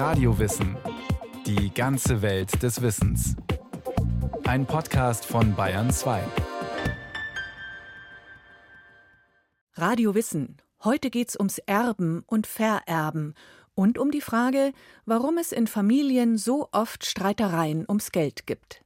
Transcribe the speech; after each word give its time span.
Radiowissen. 0.00 0.78
Die 1.44 1.74
ganze 1.74 2.22
Welt 2.22 2.62
des 2.62 2.80
Wissens. 2.80 3.36
Ein 4.44 4.64
Podcast 4.64 5.26
von 5.26 5.54
Bayern 5.54 5.90
2. 5.90 6.22
Radio 9.74 10.14
Wissen. 10.14 10.56
Heute 10.82 11.10
geht's 11.10 11.36
ums 11.36 11.58
Erben 11.58 12.24
und 12.26 12.46
Vererben 12.46 13.34
und 13.74 13.98
um 13.98 14.10
die 14.10 14.22
Frage, 14.22 14.72
warum 15.04 15.36
es 15.36 15.52
in 15.52 15.66
Familien 15.66 16.38
so 16.38 16.70
oft 16.72 17.04
Streitereien 17.04 17.84
ums 17.86 18.10
Geld 18.10 18.46
gibt. 18.46 18.82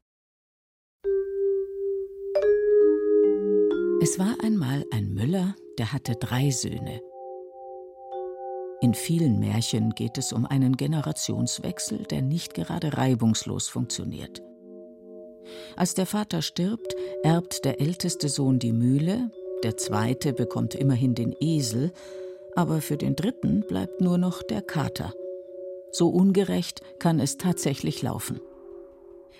Es 4.03 4.19
war 4.19 4.35
einmal 4.43 4.85
ein 4.93 5.15
Müller, 5.15 5.55
der 5.79 5.93
hatte 5.93 6.17
drei 6.17 6.51
Söhne. 6.51 7.01
In 8.85 8.93
vielen 8.93 9.41
Märchen 9.41 9.95
geht 9.95 10.19
es 10.19 10.31
um 10.35 10.45
einen 10.45 10.77
Generationswechsel, 10.77 12.03
der 12.03 12.21
nicht 12.21 12.53
gerade 12.53 12.99
reibungslos 12.99 13.67
funktioniert. 13.67 14.43
Als 15.75 15.95
der 15.95 16.05
Vater 16.05 16.43
stirbt, 16.43 16.95
erbt 17.23 17.65
der 17.65 17.81
älteste 17.81 18.29
Sohn 18.29 18.59
die 18.59 18.75
Mühle, 18.75 19.31
der 19.63 19.79
zweite 19.79 20.35
bekommt 20.35 20.75
immerhin 20.75 21.15
den 21.15 21.35
Esel, 21.41 21.95
aber 22.57 22.83
für 22.83 22.99
den 22.99 23.17
dritten 23.17 23.65
bleibt 23.67 24.03
nur 24.03 24.19
noch 24.19 24.43
der 24.43 24.61
Kater. 24.61 25.15
So 25.91 26.11
ungerecht 26.11 26.83
kann 26.99 27.21
es 27.21 27.39
tatsächlich 27.39 28.03
laufen. 28.03 28.39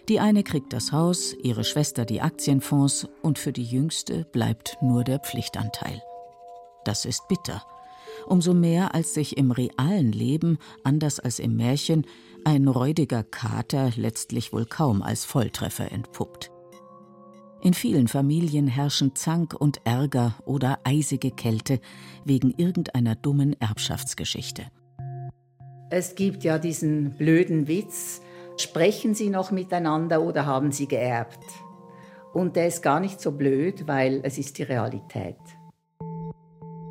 Die 0.09 0.21
eine 0.21 0.43
kriegt 0.43 0.73
das 0.73 0.91
Haus, 0.91 1.35
ihre 1.35 1.65
Schwester 1.65 2.07
die 2.07 2.23
Aktienfonds 2.23 3.09
und 3.21 3.39
für 3.39 3.53
die 3.53 3.65
jüngste 3.65 4.25
bleibt 4.25 4.79
nur 4.81 5.05
der 5.05 5.19
Pflichtanteil. 5.19 6.03
Das 6.87 7.05
ist 7.05 7.29
bitter 7.29 7.63
umso 8.27 8.55
mehr 8.55 8.95
als 8.95 9.15
sich 9.15 9.37
im 9.37 9.51
realen 9.51 10.13
Leben, 10.13 10.59
anders 10.83 11.21
als 11.21 11.39
im 11.39 11.57
Märchen, 11.57 12.07
ein 12.45 12.69
räudiger 12.69 13.23
Kater 13.23 13.91
letztlich 13.97 14.53
wohl 14.53 14.67
kaum 14.67 15.03
als 15.03 15.25
Volltreffer 15.25 15.91
entpuppt. 15.91 16.51
In 17.63 17.73
vielen 17.73 18.09
Familien 18.09 18.67
herrschen 18.67 19.15
Zank 19.15 19.55
und 19.55 19.81
Ärger 19.85 20.35
oder 20.45 20.81
eisige 20.85 21.31
Kälte 21.31 21.81
wegen 22.25 22.51
irgendeiner 22.51 23.15
dummen 23.15 23.59
Erbschaftsgeschichte. 23.59 24.67
Es 25.89 26.15
gibt 26.15 26.45
ja 26.45 26.59
diesen 26.59 27.17
blöden 27.17 27.67
Witz, 27.67 28.21
sprechen 28.59 29.15
Sie 29.15 29.31
noch 29.31 29.51
miteinander 29.51 30.21
oder 30.21 30.45
haben 30.45 30.73
Sie 30.73 30.87
geerbt? 30.87 31.43
Und 32.35 32.57
der 32.57 32.67
ist 32.67 32.83
gar 32.83 33.01
nicht 33.01 33.21
so 33.21 33.33
blöd, 33.33 33.87
weil 33.87 34.21
es 34.25 34.37
ist 34.37 34.59
die 34.59 34.65
Realität. 34.65 35.39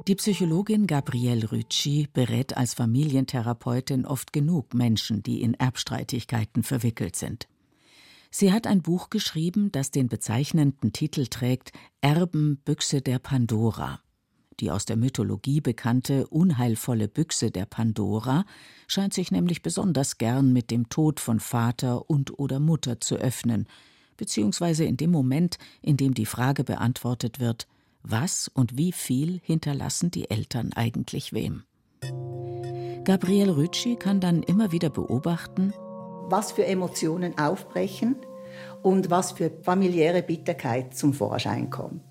Die 0.06 0.16
Psychologin 0.16 0.86
Gabrielle 0.86 1.50
Rütschi 1.50 2.10
berät 2.12 2.58
als 2.58 2.74
Familientherapeutin 2.74 4.06
oft 4.06 4.34
genug 4.34 4.74
Menschen, 4.74 5.24
die 5.24 5.42
in 5.42 5.54
Erbstreitigkeiten 5.54 6.64
verwickelt 6.64 7.16
sind. 7.16 7.48
Sie 8.30 8.52
hat 8.52 8.68
ein 8.68 8.82
Buch 8.82 9.10
geschrieben, 9.10 9.72
das 9.72 9.92
den 9.92 10.10
bezeichnenden 10.10 10.92
Titel 10.92 11.28
trägt 11.28 11.72
Erben 12.02 12.58
Büchse 12.66 13.02
der 13.02 13.20
Pandora. 13.20 14.02
Die 14.60 14.72
aus 14.72 14.84
der 14.84 14.98
Mythologie 14.98 15.62
bekannte 15.62 16.28
unheilvolle 16.28 17.08
Büchse 17.08 17.50
der 17.50 17.66
Pandora 17.66 18.44
scheint 18.88 19.14
sich 19.14 19.32
nämlich 19.32 19.62
besonders 19.62 20.18
gern 20.18 20.52
mit 20.52 20.70
dem 20.70 20.90
Tod 20.90 21.22
von 21.22 21.40
Vater 21.40 22.10
und 22.10 22.38
oder 22.38 22.60
Mutter 22.60 23.00
zu 23.00 23.16
öffnen, 23.16 23.68
beziehungsweise 24.18 24.84
in 24.84 24.98
dem 24.98 25.12
Moment, 25.12 25.58
in 25.82 25.96
dem 25.96 26.14
die 26.14 26.26
Frage 26.26 26.66
beantwortet 26.66 27.40
wird, 27.40 27.68
was 28.04 28.48
und 28.48 28.78
wie 28.78 28.92
viel 28.92 29.40
hinterlassen 29.44 30.12
die 30.12 30.30
Eltern 30.30 30.72
eigentlich 30.74 31.34
wem. 31.34 31.64
Gabriele 33.04 33.58
Rütschi 33.58 33.96
kann 33.96 34.20
dann 34.20 34.44
immer 34.44 34.72
wieder 34.72 34.90
beobachten, 34.90 35.74
was 36.30 36.52
für 36.52 36.66
Emotionen 36.66 37.38
aufbrechen 37.38 38.16
und 38.82 39.10
was 39.10 39.34
für 39.34 39.52
familiäre 39.62 40.24
Bitterkeit 40.24 40.96
zum 40.96 41.14
Vorschein 41.14 41.70
kommt. 41.70 42.04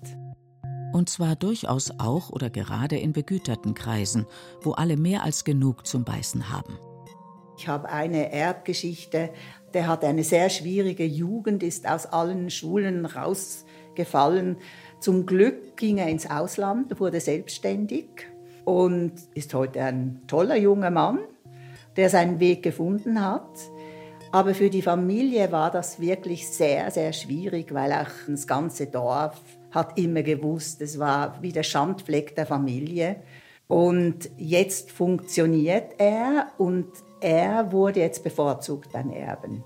Und 0.93 1.09
zwar 1.09 1.35
durchaus 1.35 1.91
auch 1.99 2.29
oder 2.29 2.51
gerade 2.51 2.97
in 2.97 3.13
begüterten 3.13 3.73
Kreisen, 3.73 4.27
wo 4.61 4.73
alle 4.73 4.97
mehr 4.97 5.23
als 5.23 5.43
genug 5.43 5.87
zum 5.87 6.03
Beißen 6.03 6.51
haben. 6.51 6.77
Ich 7.57 7.67
habe 7.67 7.89
eine 7.89 8.31
Erbgeschichte, 8.31 9.31
der 9.73 9.87
hat 9.87 10.03
eine 10.03 10.23
sehr 10.23 10.49
schwierige 10.49 11.05
Jugend, 11.05 11.63
ist 11.63 11.87
aus 11.87 12.05
allen 12.05 12.49
Schulen 12.51 13.05
rausgefallen, 13.05 14.57
zum 15.03 15.25
Glück 15.25 15.75
ging 15.75 15.97
er 15.97 16.07
ins 16.07 16.29
Ausland, 16.29 16.97
wurde 16.97 17.19
selbstständig 17.19 18.05
und 18.63 19.11
ist 19.35 19.53
heute 19.53 19.83
ein 19.83 20.21
toller 20.27 20.55
junger 20.55 20.91
Mann, 20.91 21.19
der 21.97 22.09
seinen 22.09 22.39
Weg 22.39 22.63
gefunden 22.63 23.21
hat. 23.21 23.49
Aber 24.31 24.55
für 24.55 24.69
die 24.69 24.81
Familie 24.81 25.51
war 25.51 25.71
das 25.71 25.99
wirklich 25.99 26.47
sehr, 26.47 26.89
sehr 26.89 27.11
schwierig, 27.11 27.73
weil 27.73 27.91
auch 27.91 28.07
das 28.29 28.47
ganze 28.47 28.87
Dorf 28.87 29.41
hat 29.71 29.99
immer 29.99 30.23
gewusst, 30.23 30.81
es 30.81 30.97
war 30.97 31.37
wie 31.41 31.51
der 31.51 31.63
Schandfleck 31.63 32.33
der 32.37 32.45
Familie. 32.45 33.17
Und 33.67 34.29
jetzt 34.37 34.89
funktioniert 34.89 35.95
er 35.97 36.47
und 36.57 36.87
er 37.19 37.73
wurde 37.73 37.99
jetzt 37.99 38.23
bevorzugt 38.23 38.93
beim 38.93 39.11
Erben. 39.11 39.65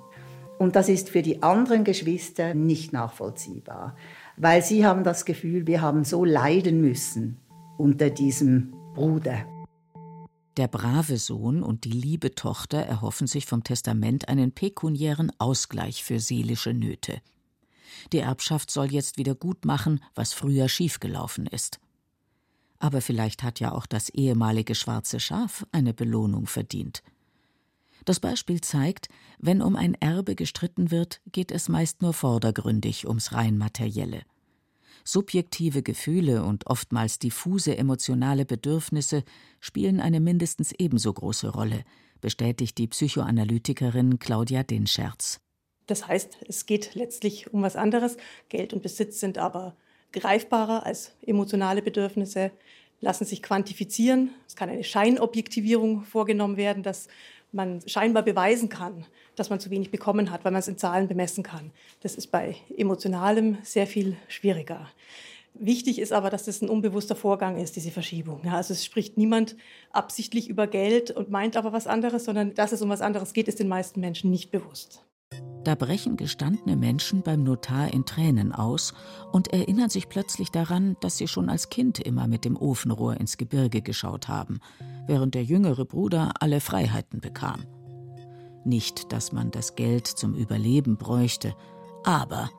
Und 0.58 0.75
das 0.75 0.90
ist 0.90 1.12
für 1.12 1.22
die 1.22 1.44
anderen 1.44 1.84
Geschwister 1.84 2.56
nicht 2.56 2.92
nachvollziehbar 2.92 3.96
weil 4.38 4.64
sie 4.64 4.86
haben 4.86 5.03
das 5.03 5.25
Gefühl, 5.25 5.68
wir 5.68 5.81
haben 5.81 6.03
so 6.03 6.24
leiden 6.24 6.80
müssen 6.80 7.38
unter 7.78 8.09
diesem 8.09 8.74
Bruder. 8.94 9.46
Der 10.58 10.68
brave 10.68 11.18
Sohn 11.18 11.62
und 11.62 11.84
die 11.84 11.92
liebe 11.92 12.34
Tochter 12.34 12.80
erhoffen 12.80 13.28
sich 13.28 13.46
vom 13.46 13.64
Testament 13.64 14.28
einen 14.28 14.52
pekuniären 14.52 15.31
Ausgleich 15.38 16.03
für 16.03 16.20
seelische 16.20 16.74
Nöte. 16.74 17.22
Die 18.12 18.20
Erbschaft 18.20 18.72
soll 18.72 18.92
jetzt 18.92 19.18
wieder 19.18 19.36
gut 19.36 19.66
machen, 19.66 20.03
was 20.16 20.34
früher 20.34 20.69
schiefgelaufen 20.69 21.46
ist. 21.46 21.80
Aber 22.80 23.02
vielleicht 23.02 23.44
hat 23.44 23.59
ja 23.59 23.72
auch 23.72 23.86
das 23.86 24.09
ehemalige 24.09 24.75
schwarze 24.75 25.19
Schaf 25.19 25.66
eine 25.72 25.94
Belohnung 25.94 26.48
verdient. 26.48 27.04
Das 28.07 28.22
Beispiel 28.22 28.62
zeigt, 28.62 29.09
wenn 29.38 29.62
um 29.62 29.75
ein 29.75 29.94
Erbe 29.95 30.35
gestritten 30.35 30.91
wird, 30.91 31.19
geht 31.34 31.51
es 31.51 31.68
meist 31.68 32.01
nur 32.01 32.13
vordergründig 32.13 33.06
ums 33.06 33.34
rein 33.34 33.57
materielle. 33.57 34.22
Subjektive 35.03 35.84
Gefühle 35.84 36.45
und 36.45 36.68
oftmals 36.68 37.19
diffuse 37.19 37.78
emotionale 37.78 38.45
Bedürfnisse 38.45 39.25
spielen 39.59 40.00
eine 40.00 40.22
mindestens 40.22 40.72
ebenso 40.72 41.12
große 41.12 41.50
Rolle, 41.50 41.84
bestätigt 42.22 42.78
die 42.78 42.88
Psychoanalytikerin 42.88 44.19
Claudia 44.19 44.63
Dinscherz. 44.63 45.41
Das 45.85 46.07
heißt, 46.07 46.38
es 46.47 46.66
geht 46.66 46.95
letztlich 46.95 47.51
um 47.51 47.62
was 47.62 47.75
anderes. 47.75 48.16
Geld 48.47 48.72
und 48.72 48.84
Besitz 48.84 49.19
sind 49.19 49.38
aber 49.38 49.75
greifbarer 50.13 50.85
als 50.85 51.12
emotionale 51.25 51.81
Bedürfnisse, 51.81 52.53
lassen 53.01 53.25
sich 53.25 53.44
quantifizieren. 53.44 54.31
Es 54.47 54.56
kann 54.56 54.69
eine 54.69 54.85
Scheinobjektivierung 54.85 56.03
vorgenommen 56.03 56.56
werden, 56.56 56.84
dass 56.84 57.09
man 57.52 57.81
scheinbar 57.88 58.24
beweisen 58.24 58.69
kann, 58.69 59.06
dass 59.35 59.50
man 59.50 59.59
zu 59.59 59.69
wenig 59.69 59.91
bekommen 59.91 60.31
hat, 60.31 60.44
weil 60.46 60.52
man 60.52 60.59
es 60.59 60.68
in 60.68 60.78
Zahlen 60.78 61.08
bemessen 61.08 61.44
kann. 61.44 61.72
Das 62.02 62.16
ist 62.16 62.28
bei 62.28 62.56
emotionalem 62.75 63.58
sehr 63.63 63.88
viel 63.88 64.18
schwieriger. 64.28 64.88
Wichtig 65.59 66.00
ist 66.00 66.13
aber, 66.13 66.30
dass 66.30 66.46
das 66.46 66.62
ein 66.62 66.69
unbewusster 66.69 67.16
Vorgang 67.16 67.57
ist, 67.57 67.75
diese 67.75 67.90
Verschiebung. 67.90 68.41
Ja, 68.44 68.53
also 68.57 68.74
es 68.74 68.86
spricht 68.86 69.18
niemand 69.18 69.56
absichtlich 69.91 70.50
über 70.50 70.68
Geld 70.68 71.09
und 71.09 71.31
meint 71.31 71.57
aber 71.57 71.74
was 71.74 71.88
anderes, 71.88 72.25
sondern 72.25 72.53
dass 72.53 72.72
es 72.72 72.81
um 72.81 72.90
was 72.90 73.02
anderes 73.02 73.34
geht, 73.34 73.47
ist 73.47 73.59
den 73.59 73.68
meisten 73.68 74.00
Menschen 74.00 74.30
nicht 74.30 74.52
bewusst. 74.52 75.03
Da 75.67 75.75
brechen 75.75 76.16
gestandene 76.16 76.78
Menschen 76.78 77.23
beim 77.23 77.44
Notar 77.44 77.94
in 77.94 78.05
Tränen 78.05 78.53
aus 78.53 78.94
und 79.33 79.50
erinnern 79.50 79.89
sich 79.89 80.07
plötzlich 80.07 80.50
daran, 80.50 80.95
dass 81.01 81.17
sie 81.17 81.28
schon 81.28 81.50
als 81.50 81.67
Kind 81.67 82.00
immer 82.00 82.25
mit 82.29 82.45
dem 82.45 82.55
Ofenrohr 82.55 83.17
ins 83.17 83.35
Gebirge 83.35 83.81
geschaut 83.81 84.29
haben, 84.29 84.61
während 85.07 85.35
der 85.35 85.44
jüngere 85.44 85.83
Bruder 85.83 86.31
alle 86.39 86.61
Freiheiten 86.61 87.19
bekam. 87.19 87.65
Nicht, 88.63 89.12
dass 89.12 89.33
man 89.33 89.51
das 89.51 89.75
Geld 89.75 90.07
zum 90.07 90.36
Überleben 90.36 90.95
bräuchte, 90.95 91.53
aber 92.06 92.50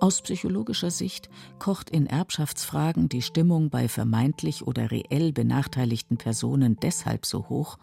aus 0.00 0.22
psychologischer 0.22 0.90
Sicht 0.90 1.28
kocht 1.58 1.90
in 1.90 2.06
Erbschaftsfragen 2.06 3.10
die 3.10 3.20
Stimmung 3.20 3.68
bei 3.68 3.88
vermeintlich 3.88 4.66
oder 4.66 4.90
reell 4.90 5.30
benachteiligten 5.34 6.16
Personen 6.16 6.78
deshalb 6.80 7.26
so 7.26 7.50
hoch, 7.50 7.76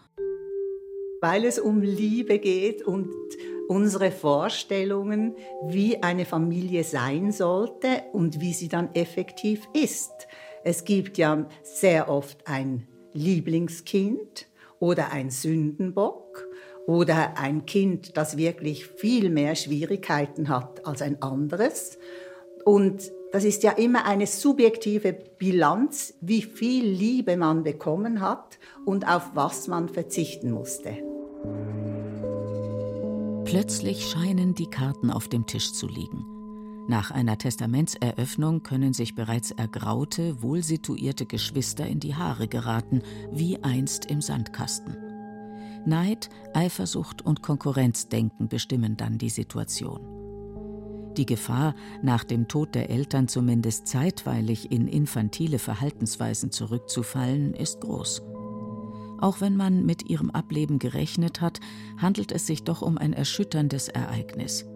weil 1.20 1.44
es 1.44 1.58
um 1.58 1.80
Liebe 1.80 2.38
geht 2.38 2.82
und 2.82 3.08
unsere 3.68 4.10
Vorstellungen, 4.10 5.34
wie 5.66 6.02
eine 6.02 6.24
Familie 6.24 6.84
sein 6.84 7.32
sollte 7.32 8.02
und 8.12 8.40
wie 8.40 8.52
sie 8.52 8.68
dann 8.68 8.94
effektiv 8.94 9.62
ist. 9.72 10.12
Es 10.64 10.84
gibt 10.84 11.18
ja 11.18 11.46
sehr 11.62 12.08
oft 12.08 12.46
ein 12.46 12.86
Lieblingskind 13.12 14.46
oder 14.80 15.12
ein 15.12 15.30
Sündenbock 15.30 16.46
oder 16.86 17.38
ein 17.38 17.66
Kind, 17.66 18.16
das 18.16 18.36
wirklich 18.36 18.86
viel 18.86 19.30
mehr 19.30 19.54
Schwierigkeiten 19.54 20.48
hat 20.48 20.86
als 20.86 21.00
ein 21.02 21.22
anderes. 21.22 21.98
Und 22.64 23.12
das 23.32 23.44
ist 23.44 23.62
ja 23.62 23.72
immer 23.72 24.06
eine 24.06 24.26
subjektive 24.26 25.12
Bilanz, 25.12 26.14
wie 26.20 26.42
viel 26.42 26.86
Liebe 26.86 27.36
man 27.36 27.62
bekommen 27.62 28.20
hat 28.20 28.58
und 28.84 29.08
auf 29.08 29.30
was 29.34 29.66
man 29.68 29.88
verzichten 29.88 30.50
musste. 30.50 30.98
Plötzlich 33.44 34.06
scheinen 34.06 34.54
die 34.54 34.66
Karten 34.66 35.10
auf 35.10 35.28
dem 35.28 35.46
Tisch 35.46 35.72
zu 35.72 35.86
liegen. 35.86 36.24
Nach 36.88 37.10
einer 37.10 37.38
Testamentseröffnung 37.38 38.62
können 38.62 38.92
sich 38.92 39.14
bereits 39.14 39.50
ergraute, 39.50 40.42
wohlsituierte 40.42 41.26
Geschwister 41.26 41.86
in 41.86 42.00
die 42.00 42.14
Haare 42.14 42.48
geraten, 42.48 43.02
wie 43.30 43.62
einst 43.62 44.06
im 44.06 44.20
Sandkasten. 44.20 44.96
Neid, 45.86 46.30
Eifersucht 46.54 47.22
und 47.22 47.42
Konkurrenzdenken 47.42 48.48
bestimmen 48.48 48.96
dann 48.96 49.18
die 49.18 49.30
Situation. 49.30 50.00
Die 51.16 51.26
Gefahr, 51.26 51.74
nach 52.02 52.24
dem 52.24 52.48
Tod 52.48 52.74
der 52.74 52.90
Eltern 52.90 53.28
zumindest 53.28 53.86
zeitweilig 53.86 54.72
in 54.72 54.88
infantile 54.88 55.58
Verhaltensweisen 55.58 56.50
zurückzufallen, 56.50 57.54
ist 57.54 57.80
groß. 57.80 58.22
Auch 59.24 59.40
wenn 59.40 59.56
man 59.56 59.86
mit 59.86 60.10
ihrem 60.10 60.28
Ableben 60.28 60.78
gerechnet 60.78 61.40
hat, 61.40 61.58
handelt 61.96 62.30
es 62.30 62.46
sich 62.46 62.62
doch 62.62 62.82
um 62.82 62.98
ein 62.98 63.14
erschütterndes 63.14 63.88
Ereignis. 63.88 64.66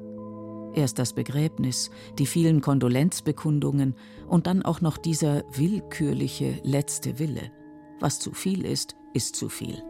Erst 0.75 0.99
das 0.99 1.13
Begräbnis, 1.13 1.91
die 2.19 2.25
vielen 2.25 2.63
Kondolenzbekundungen 2.63 3.95
und 4.27 4.47
dann 4.47 4.63
auch 4.63 4.81
noch 4.81 4.97
dieser 4.97 5.45
willkürliche 5.53 6.61
letzte 6.63 7.19
Wille. 7.19 7.53
Was 8.01 8.21
zu 8.21 8.33
viel 8.33 8.65
ist, 8.65 8.97
ist 9.13 9.37
zu 9.37 9.51
viel. 9.51 9.83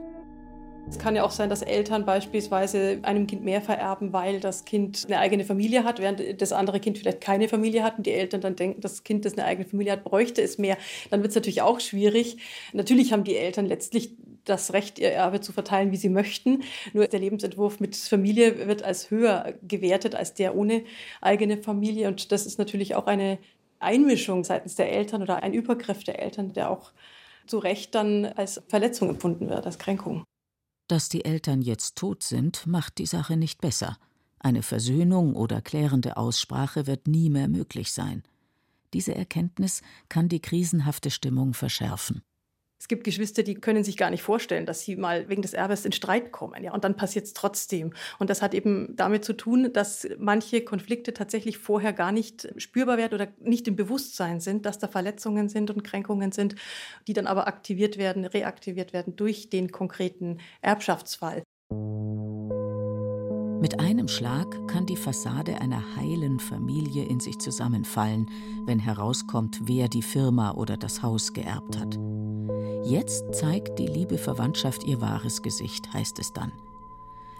Es 0.88 0.98
kann 0.98 1.14
ja 1.14 1.22
auch 1.22 1.30
sein, 1.30 1.50
dass 1.50 1.62
Eltern 1.62 2.04
beispielsweise 2.04 2.98
einem 3.02 3.28
Kind 3.28 3.44
mehr 3.44 3.60
vererben, 3.60 4.12
weil 4.12 4.40
das 4.40 4.64
Kind 4.64 5.04
eine 5.06 5.18
eigene 5.18 5.44
Familie 5.44 5.84
hat, 5.84 6.00
während 6.00 6.42
das 6.42 6.52
andere 6.52 6.80
Kind 6.80 6.98
vielleicht 6.98 7.20
keine 7.20 7.46
Familie 7.46 7.84
hat 7.84 7.98
und 7.98 8.06
die 8.06 8.12
Eltern 8.12 8.40
dann 8.40 8.56
denken, 8.56 8.80
das 8.80 9.04
Kind, 9.04 9.24
das 9.24 9.34
eine 9.34 9.44
eigene 9.44 9.68
Familie 9.68 9.92
hat, 9.92 10.02
bräuchte 10.02 10.42
es 10.42 10.58
mehr. 10.58 10.78
Dann 11.10 11.20
wird 11.20 11.30
es 11.30 11.36
natürlich 11.36 11.62
auch 11.62 11.78
schwierig. 11.78 12.38
Natürlich 12.72 13.12
haben 13.12 13.22
die 13.22 13.36
Eltern 13.36 13.66
letztlich 13.66 14.16
das 14.48 14.72
Recht, 14.72 14.98
ihr 14.98 15.10
Erbe 15.10 15.40
zu 15.40 15.52
verteilen, 15.52 15.92
wie 15.92 15.96
sie 15.96 16.08
möchten. 16.08 16.62
Nur 16.92 17.06
der 17.06 17.20
Lebensentwurf 17.20 17.80
mit 17.80 17.96
Familie 17.96 18.66
wird 18.66 18.82
als 18.82 19.10
höher 19.10 19.54
gewertet 19.62 20.14
als 20.14 20.34
der 20.34 20.56
ohne 20.56 20.84
eigene 21.20 21.58
Familie. 21.58 22.08
Und 22.08 22.32
das 22.32 22.46
ist 22.46 22.58
natürlich 22.58 22.94
auch 22.94 23.06
eine 23.06 23.38
Einmischung 23.80 24.44
seitens 24.44 24.74
der 24.74 24.90
Eltern 24.92 25.22
oder 25.22 25.42
ein 25.42 25.54
Übergriff 25.54 26.04
der 26.04 26.20
Eltern, 26.20 26.52
der 26.52 26.70
auch 26.70 26.92
zu 27.46 27.58
Recht 27.58 27.94
dann 27.94 28.26
als 28.26 28.62
Verletzung 28.68 29.08
empfunden 29.08 29.48
wird, 29.48 29.66
als 29.66 29.78
Kränkung. 29.78 30.24
Dass 30.88 31.08
die 31.08 31.24
Eltern 31.24 31.62
jetzt 31.62 31.96
tot 31.96 32.22
sind, 32.22 32.66
macht 32.66 32.98
die 32.98 33.06
Sache 33.06 33.36
nicht 33.36 33.60
besser. 33.60 33.98
Eine 34.38 34.62
Versöhnung 34.62 35.34
oder 35.34 35.60
klärende 35.60 36.16
Aussprache 36.16 36.86
wird 36.86 37.08
nie 37.08 37.28
mehr 37.28 37.48
möglich 37.48 37.92
sein. 37.92 38.22
Diese 38.94 39.14
Erkenntnis 39.14 39.82
kann 40.08 40.28
die 40.28 40.40
krisenhafte 40.40 41.10
Stimmung 41.10 41.52
verschärfen. 41.54 42.22
Es 42.80 42.86
gibt 42.86 43.02
Geschwister, 43.02 43.42
die 43.42 43.56
können 43.56 43.82
sich 43.82 43.96
gar 43.96 44.10
nicht 44.10 44.22
vorstellen, 44.22 44.64
dass 44.64 44.82
sie 44.82 44.94
mal 44.94 45.28
wegen 45.28 45.42
des 45.42 45.52
Erbes 45.52 45.84
in 45.84 45.92
Streit 45.92 46.30
kommen. 46.30 46.62
Ja, 46.62 46.72
und 46.72 46.84
dann 46.84 46.96
passiert 46.96 47.24
es 47.24 47.32
trotzdem. 47.32 47.92
Und 48.20 48.30
das 48.30 48.40
hat 48.40 48.54
eben 48.54 48.94
damit 48.94 49.24
zu 49.24 49.32
tun, 49.32 49.72
dass 49.72 50.06
manche 50.18 50.62
Konflikte 50.62 51.12
tatsächlich 51.12 51.58
vorher 51.58 51.92
gar 51.92 52.12
nicht 52.12 52.48
spürbar 52.56 52.96
werden 52.96 53.14
oder 53.14 53.28
nicht 53.40 53.66
im 53.66 53.74
Bewusstsein 53.74 54.38
sind, 54.40 54.64
dass 54.64 54.78
da 54.78 54.86
Verletzungen 54.86 55.48
sind 55.48 55.70
und 55.70 55.82
Kränkungen 55.82 56.30
sind, 56.30 56.54
die 57.08 57.14
dann 57.14 57.26
aber 57.26 57.48
aktiviert 57.48 57.98
werden, 57.98 58.24
reaktiviert 58.24 58.92
werden 58.92 59.16
durch 59.16 59.50
den 59.50 59.72
konkreten 59.72 60.38
Erbschaftsfall. 60.62 61.42
Mit 63.60 63.80
einem 63.80 64.06
Schlag 64.06 64.68
kann 64.68 64.86
die 64.86 64.96
Fassade 64.96 65.60
einer 65.60 65.82
heilen 65.96 66.38
Familie 66.38 67.04
in 67.06 67.18
sich 67.18 67.38
zusammenfallen, 67.38 68.30
wenn 68.66 68.78
herauskommt, 68.78 69.62
wer 69.64 69.88
die 69.88 70.02
Firma 70.02 70.52
oder 70.52 70.76
das 70.76 71.02
Haus 71.02 71.32
geerbt 71.32 71.76
hat. 71.76 71.98
Jetzt 72.84 73.34
zeigt 73.34 73.78
die 73.78 73.86
liebe 73.86 74.18
Verwandtschaft 74.18 74.84
ihr 74.84 75.00
wahres 75.00 75.42
Gesicht, 75.42 75.92
heißt 75.92 76.18
es 76.18 76.32
dann. 76.32 76.52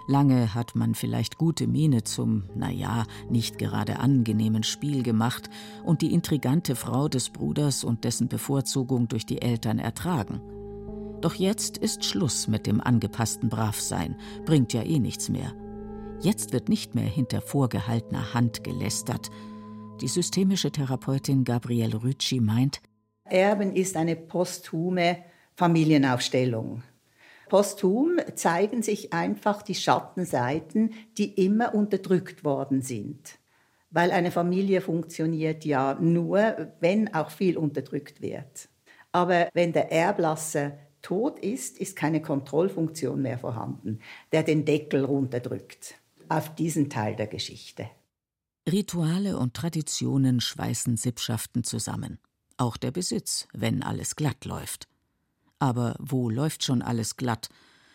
Lange 0.07 0.55
hat 0.55 0.75
man 0.75 0.95
vielleicht 0.95 1.37
gute 1.37 1.67
Miene 1.67 2.03
zum, 2.03 2.45
naja, 2.55 3.05
nicht 3.29 3.59
gerade 3.59 3.99
angenehmen 3.99 4.63
Spiel 4.63 5.03
gemacht 5.03 5.49
und 5.83 6.01
die 6.01 6.13
intrigante 6.13 6.75
Frau 6.75 7.07
des 7.07 7.29
Bruders 7.29 7.83
und 7.83 8.03
dessen 8.03 8.27
Bevorzugung 8.27 9.07
durch 9.07 9.27
die 9.27 9.41
Eltern 9.41 9.77
ertragen. 9.77 10.41
Doch 11.21 11.35
jetzt 11.35 11.77
ist 11.77 12.05
Schluss 12.05 12.47
mit 12.47 12.65
dem 12.65 12.81
angepassten 12.81 13.49
Bravsein, 13.49 14.15
bringt 14.45 14.73
ja 14.73 14.81
eh 14.81 14.99
nichts 14.99 15.29
mehr. 15.29 15.53
Jetzt 16.21 16.53
wird 16.53 16.69
nicht 16.69 16.95
mehr 16.95 17.05
hinter 17.05 17.41
vorgehaltener 17.41 18.33
Hand 18.33 18.63
gelästert. 18.63 19.29
Die 20.01 20.07
systemische 20.07 20.71
Therapeutin 20.71 21.43
Gabrielle 21.43 22.01
Rütschi 22.01 22.39
meint, 22.39 22.81
Erben 23.31 23.75
ist 23.75 23.95
eine 23.95 24.15
posthume 24.15 25.17
Familienaufstellung. 25.55 26.83
Posthum 27.49 28.19
zeigen 28.35 28.83
sich 28.83 29.11
einfach 29.11 29.61
die 29.63 29.75
Schattenseiten, 29.75 30.93
die 31.17 31.45
immer 31.45 31.73
unterdrückt 31.73 32.43
worden 32.43 32.81
sind. 32.81 33.39
Weil 33.89 34.11
eine 34.11 34.31
Familie 34.31 34.81
funktioniert 34.81 35.65
ja 35.65 35.95
nur, 35.99 36.73
wenn 36.79 37.13
auch 37.13 37.31
viel 37.31 37.57
unterdrückt 37.57 38.21
wird. 38.21 38.69
Aber 39.11 39.49
wenn 39.53 39.73
der 39.73 39.91
Erblasser 39.91 40.77
tot 41.01 41.39
ist, 41.39 41.79
ist 41.79 41.95
keine 41.95 42.21
Kontrollfunktion 42.21 43.21
mehr 43.21 43.39
vorhanden, 43.39 43.99
der 44.31 44.43
den 44.43 44.65
Deckel 44.65 45.03
runterdrückt 45.03 45.95
auf 46.29 46.53
diesen 46.53 46.91
Teil 46.91 47.15
der 47.15 47.27
Geschichte. 47.27 47.89
Rituale 48.71 49.37
und 49.37 49.55
Traditionen 49.55 50.41
schweißen 50.41 50.95
Sippschaften 50.95 51.63
zusammen. 51.63 52.19
Auch 52.59 52.75
der 52.75 52.91
Besitz, 52.91 53.47
wenn 53.53 53.81
alles 53.81 54.17
glatt 54.17 54.43
läuft. 54.43 54.89
Aber 55.59 55.95
wo 55.97 56.29
läuft 56.29 56.65
schon 56.65 56.81
alles 56.81 57.15
glatt? 57.15 57.47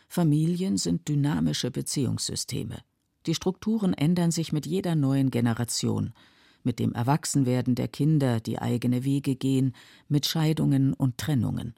Familien 0.08 0.78
sind 0.78 1.06
dynamische 1.06 1.70
Beziehungssysteme. 1.70 2.78
Die 3.26 3.34
Strukturen 3.34 3.92
ändern 3.92 4.30
sich 4.30 4.54
mit 4.54 4.64
jeder 4.64 4.94
neuen 4.94 5.30
Generation, 5.30 6.14
mit 6.62 6.78
dem 6.78 6.94
Erwachsenwerden 6.94 7.74
der 7.74 7.88
Kinder, 7.88 8.40
die 8.40 8.58
eigene 8.58 9.04
Wege 9.04 9.36
gehen, 9.36 9.74
mit 10.08 10.24
Scheidungen 10.24 10.94
und 10.94 11.18
Trennungen. 11.18 11.74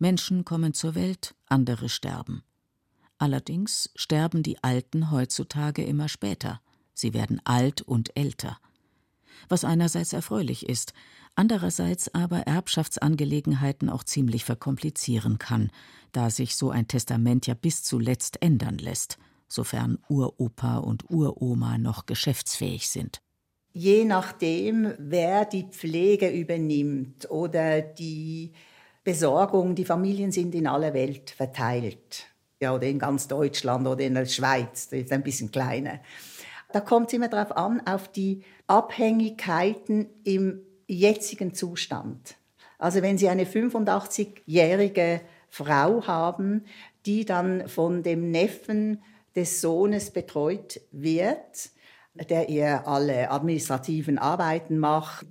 Menschen 0.00 0.44
kommen 0.44 0.74
zur 0.74 0.96
Welt, 0.96 1.36
andere 1.46 1.88
sterben. 1.88 2.42
Allerdings 3.18 3.90
sterben 3.94 4.42
die 4.42 4.62
Alten 4.64 5.12
heutzutage 5.12 5.84
immer 5.84 6.08
später. 6.08 6.60
Sie 6.94 7.14
werden 7.14 7.40
alt 7.44 7.82
und 7.82 8.16
älter. 8.16 8.58
Was 9.48 9.64
einerseits 9.64 10.12
erfreulich 10.12 10.68
ist, 10.68 10.92
andererseits 11.36 12.12
aber 12.14 12.40
Erbschaftsangelegenheiten 12.40 13.88
auch 13.88 14.04
ziemlich 14.04 14.44
verkomplizieren 14.44 15.38
kann, 15.38 15.70
da 16.12 16.30
sich 16.30 16.56
so 16.56 16.70
ein 16.70 16.88
Testament 16.88 17.46
ja 17.46 17.54
bis 17.54 17.82
zuletzt 17.82 18.42
ändern 18.42 18.78
lässt, 18.78 19.18
sofern 19.48 19.98
Uropa 20.08 20.78
und 20.78 21.10
Uroma 21.10 21.78
noch 21.78 22.06
geschäftsfähig 22.06 22.88
sind. 22.88 23.20
Je 23.72 24.04
nachdem, 24.04 24.94
wer 24.98 25.44
die 25.44 25.64
Pflege 25.64 26.30
übernimmt 26.30 27.30
oder 27.30 27.82
die 27.82 28.52
Besorgung, 29.04 29.74
die 29.74 29.84
Familien 29.84 30.32
sind 30.32 30.54
in 30.54 30.66
aller 30.66 30.94
Welt 30.94 31.30
verteilt. 31.30 32.26
Ja, 32.58 32.74
oder 32.74 32.86
in 32.86 32.98
ganz 32.98 33.28
Deutschland 33.28 33.86
oder 33.86 34.00
in 34.00 34.14
der 34.14 34.24
Schweiz, 34.24 34.88
das 34.88 35.00
ist 35.00 35.12
ein 35.12 35.22
bisschen 35.22 35.50
kleiner. 35.50 36.00
Da 36.72 36.80
kommt 36.80 37.08
es 37.08 37.12
immer 37.12 37.28
darauf 37.28 37.56
an, 37.56 37.86
auf 37.86 38.08
die 38.08 38.42
Abhängigkeiten 38.66 40.08
im 40.24 40.65
jetzigen 40.86 41.54
Zustand. 41.54 42.36
Also 42.78 43.02
wenn 43.02 43.18
Sie 43.18 43.28
eine 43.28 43.44
85-jährige 43.44 45.20
Frau 45.48 46.06
haben, 46.06 46.64
die 47.06 47.24
dann 47.24 47.68
von 47.68 48.02
dem 48.02 48.30
Neffen 48.30 49.02
des 49.34 49.60
Sohnes 49.60 50.10
betreut 50.10 50.80
wird, 50.92 51.70
der 52.30 52.48
ihr 52.48 52.86
alle 52.86 53.30
administrativen 53.30 54.18
Arbeiten 54.18 54.78
macht, 54.78 55.26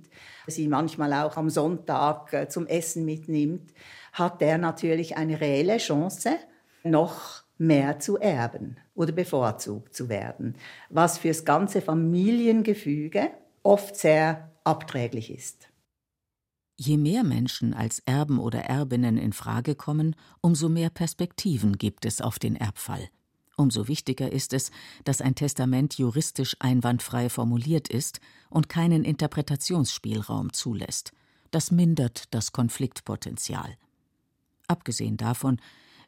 sie 0.46 0.68
manchmal 0.68 1.12
auch 1.12 1.36
am 1.36 1.50
Sonntag 1.50 2.32
äh, 2.32 2.48
zum 2.48 2.66
Essen 2.66 3.04
mitnimmt, 3.04 3.72
hat 4.12 4.40
der 4.40 4.58
natürlich 4.58 5.16
eine 5.16 5.40
reelle 5.40 5.78
Chance, 5.78 6.36
noch 6.84 7.42
mehr 7.58 7.98
zu 7.98 8.18
erben 8.18 8.76
oder 8.94 9.12
bevorzugt 9.12 9.94
zu 9.94 10.08
werden, 10.08 10.54
was 10.88 11.18
fürs 11.18 11.44
ganze 11.44 11.82
Familiengefüge 11.82 13.30
oft 13.62 13.96
sehr 13.96 14.50
abträglich 14.66 15.30
ist. 15.30 15.68
Je 16.76 16.98
mehr 16.98 17.24
Menschen 17.24 17.72
als 17.72 18.00
Erben 18.00 18.38
oder 18.38 18.60
Erbinnen 18.60 19.16
in 19.16 19.32
Frage 19.32 19.74
kommen, 19.74 20.14
umso 20.42 20.68
mehr 20.68 20.90
Perspektiven 20.90 21.78
gibt 21.78 22.04
es 22.04 22.20
auf 22.20 22.38
den 22.38 22.54
Erbfall. 22.54 23.08
Umso 23.56 23.88
wichtiger 23.88 24.30
ist 24.30 24.52
es, 24.52 24.70
dass 25.04 25.22
ein 25.22 25.34
Testament 25.34 25.96
juristisch 25.96 26.56
einwandfrei 26.58 27.30
formuliert 27.30 27.88
ist 27.88 28.20
und 28.50 28.68
keinen 28.68 29.04
Interpretationsspielraum 29.04 30.52
zulässt. 30.52 31.12
Das 31.50 31.70
mindert 31.70 32.34
das 32.34 32.52
Konfliktpotenzial. 32.52 33.78
Abgesehen 34.66 35.16
davon, 35.16 35.58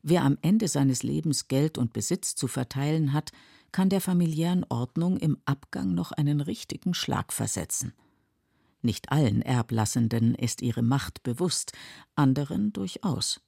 wer 0.03 0.25
am 0.25 0.37
Ende 0.43 0.69
seines 0.69 1.03
Lebens 1.03 1.49
Geld 1.49 1.79
und 1.79 1.95
Besitz 1.95 2.35
zu 2.35 2.49
verteilen 2.49 3.15
hat, 3.15 3.33
kann 3.73 3.89
der 3.89 4.03
familiären 4.03 4.67
Ordnung 4.69 5.17
im 5.17 5.39
Abgang 5.47 5.95
noch 5.95 6.13
einen 6.13 6.43
richtigen 6.43 6.93
Schlag 6.93 7.33
versetzen. 7.33 7.95
Nicht 8.83 9.11
allen 9.11 9.43
Erblassenden 9.43 10.35
ist 10.35 10.63
ihre 10.63 10.83
Macht 10.83 11.23
bewusst, 11.23 11.73
anderen 12.15 12.73
durchaus. 12.73 13.41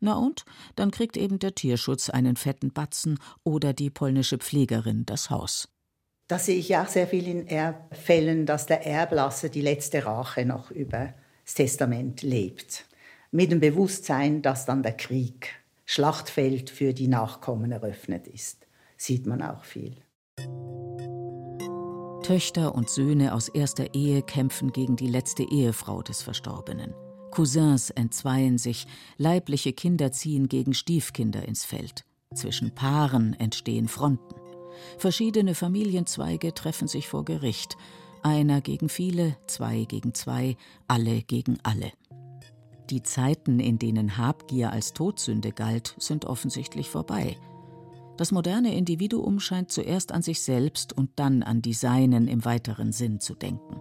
Na 0.00 0.14
und? 0.14 0.44
Dann 0.74 0.90
kriegt 0.90 1.16
eben 1.16 1.38
der 1.38 1.54
Tierschutz 1.54 2.10
einen 2.10 2.36
fetten 2.36 2.72
Batzen 2.72 3.18
oder 3.44 3.72
die 3.72 3.90
polnische 3.90 4.38
Pflegerin 4.38 5.06
das 5.06 5.30
Haus. 5.30 5.68
Das 6.26 6.46
sehe 6.46 6.58
ich 6.58 6.76
auch 6.76 6.88
sehr 6.88 7.06
viel 7.06 7.28
in 7.28 7.46
Erbfällen, 7.46 8.46
dass 8.46 8.66
der 8.66 8.86
Erblasser 8.86 9.48
die 9.48 9.60
letzte 9.60 10.04
Rache 10.04 10.44
noch 10.44 10.70
über 10.70 11.14
das 11.44 11.54
Testament 11.54 12.22
lebt. 12.22 12.86
Mit 13.30 13.52
dem 13.52 13.60
Bewusstsein, 13.60 14.42
dass 14.42 14.64
dann 14.64 14.82
der 14.82 14.96
Krieg, 14.96 15.50
Schlachtfeld 15.84 16.70
für 16.70 16.94
die 16.94 17.08
Nachkommen 17.08 17.70
eröffnet 17.70 18.26
ist. 18.26 18.66
Sieht 18.96 19.26
man 19.26 19.42
auch 19.42 19.64
viel. 19.64 19.96
Töchter 22.32 22.74
und 22.74 22.88
Söhne 22.88 23.34
aus 23.34 23.48
erster 23.48 23.92
Ehe 23.92 24.22
kämpfen 24.22 24.72
gegen 24.72 24.96
die 24.96 25.06
letzte 25.06 25.42
Ehefrau 25.42 26.00
des 26.00 26.22
Verstorbenen. 26.22 26.94
Cousins 27.30 27.90
entzweien 27.90 28.56
sich, 28.56 28.86
leibliche 29.18 29.74
Kinder 29.74 30.12
ziehen 30.12 30.48
gegen 30.48 30.72
Stiefkinder 30.72 31.46
ins 31.46 31.66
Feld. 31.66 32.06
Zwischen 32.34 32.74
Paaren 32.74 33.34
entstehen 33.34 33.86
Fronten. 33.86 34.34
Verschiedene 34.96 35.54
Familienzweige 35.54 36.54
treffen 36.54 36.88
sich 36.88 37.06
vor 37.06 37.26
Gericht. 37.26 37.76
Einer 38.22 38.62
gegen 38.62 38.88
viele, 38.88 39.36
zwei 39.46 39.84
gegen 39.84 40.14
zwei, 40.14 40.56
alle 40.88 41.20
gegen 41.20 41.58
alle. 41.64 41.92
Die 42.88 43.02
Zeiten, 43.02 43.60
in 43.60 43.78
denen 43.78 44.16
Habgier 44.16 44.72
als 44.72 44.94
Todsünde 44.94 45.52
galt, 45.52 45.94
sind 45.98 46.24
offensichtlich 46.24 46.88
vorbei. 46.88 47.36
Das 48.16 48.30
moderne 48.30 48.74
Individuum 48.76 49.40
scheint 49.40 49.72
zuerst 49.72 50.12
an 50.12 50.22
sich 50.22 50.42
selbst 50.42 50.92
und 50.92 51.10
dann 51.16 51.42
an 51.42 51.62
die 51.62 51.72
Seinen 51.72 52.28
im 52.28 52.44
weiteren 52.44 52.92
Sinn 52.92 53.20
zu 53.20 53.34
denken. 53.34 53.80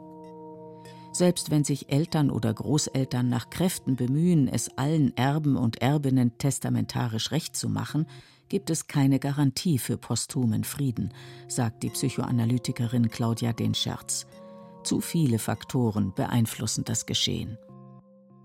Selbst 1.14 1.52
wenn 1.52 1.66
sich 1.66 1.92
Eltern 1.92 2.32
oder 2.32 2.54
Großeltern 2.54 3.28
nach 3.28 3.50
Kräften 3.50 3.98
bemühen, 3.98 4.48
es 4.48 4.78
allen 4.78 5.16
Erben 5.18 5.58
und 5.58 5.82
Erbinnen 5.82 6.38
testamentarisch 6.38 7.32
recht 7.32 7.56
zu 7.56 7.68
machen, 7.68 8.08
gibt 8.48 8.70
es 8.70 8.88
keine 8.88 9.20
Garantie 9.20 9.78
für 9.78 9.98
posthumen 9.98 10.64
Frieden, 10.64 11.14
sagt 11.48 11.84
die 11.84 11.90
Psychoanalytikerin 11.90 13.10
Claudia 13.10 13.52
Denscherz. 13.52 14.26
Zu 14.84 15.02
viele 15.02 15.40
Faktoren 15.40 16.14
beeinflussen 16.14 16.86
das 16.86 17.06
Geschehen. 17.06 17.58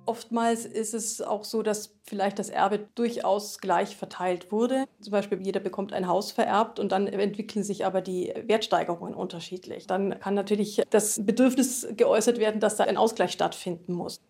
Oftmals 0.07 0.65
ist 0.65 0.95
es 0.95 1.21
auch 1.21 1.45
so, 1.45 1.63
dass 1.63 1.95
vielleicht 2.05 2.39
das 2.39 2.49
Erbe 2.49 2.89
durchaus 2.95 3.59
gleich 3.59 3.97
verteilt 3.97 4.53
wurde. 4.53 4.87
Zum 5.01 5.11
Beispiel 5.11 5.45
jeder 5.45 5.61
bekommt 5.61 5.93
ein 5.93 6.07
Haus 6.07 6.33
vererbt 6.33 6.79
und 6.79 6.93
dann 6.93 7.07
entwickeln 7.07 7.65
sich 7.65 7.85
aber 7.85 8.01
die 8.01 8.33
Wertsteigerungen 8.47 9.15
unterschiedlich. 9.15 9.87
Dann 9.87 10.19
kann 10.21 10.35
natürlich 10.35 10.83
das 10.91 11.21
Bedürfnis 11.25 11.87
geäußert 11.97 12.39
werden, 12.39 12.61
dass 12.61 12.77
da 12.77 12.85
ein 12.85 12.97
Ausgleich 12.97 13.33
stattfinden 13.33 13.93
muss. 13.93 14.21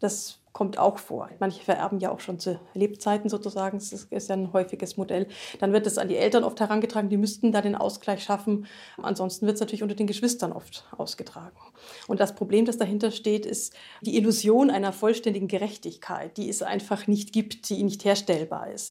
Das 0.00 0.39
kommt 0.52 0.78
auch 0.78 0.98
vor. 0.98 1.30
Manche 1.38 1.62
vererben 1.62 2.00
ja 2.00 2.10
auch 2.10 2.20
schon 2.20 2.38
zu 2.38 2.60
Lebzeiten 2.74 3.28
sozusagen. 3.28 3.78
Das 3.78 3.92
ist 3.92 4.28
ja 4.28 4.36
ein 4.36 4.52
häufiges 4.52 4.96
Modell. 4.96 5.28
Dann 5.58 5.72
wird 5.72 5.86
es 5.86 5.98
an 5.98 6.08
die 6.08 6.16
Eltern 6.16 6.44
oft 6.44 6.58
herangetragen, 6.60 7.08
die 7.08 7.16
müssten 7.16 7.52
da 7.52 7.62
den 7.62 7.74
Ausgleich 7.74 8.22
schaffen. 8.22 8.66
Ansonsten 8.96 9.46
wird 9.46 9.54
es 9.54 9.60
natürlich 9.60 9.82
unter 9.82 9.94
den 9.94 10.06
Geschwistern 10.06 10.52
oft 10.52 10.86
ausgetragen. 10.96 11.56
Und 12.08 12.20
das 12.20 12.34
Problem, 12.34 12.64
das 12.64 12.78
dahinter 12.78 13.10
steht, 13.10 13.46
ist 13.46 13.74
die 14.00 14.16
Illusion 14.16 14.70
einer 14.70 14.92
vollständigen 14.92 15.48
Gerechtigkeit, 15.48 16.36
die 16.36 16.48
es 16.48 16.62
einfach 16.62 17.06
nicht 17.06 17.32
gibt, 17.32 17.68
die 17.68 17.82
nicht 17.82 18.04
herstellbar 18.04 18.70
ist. 18.70 18.90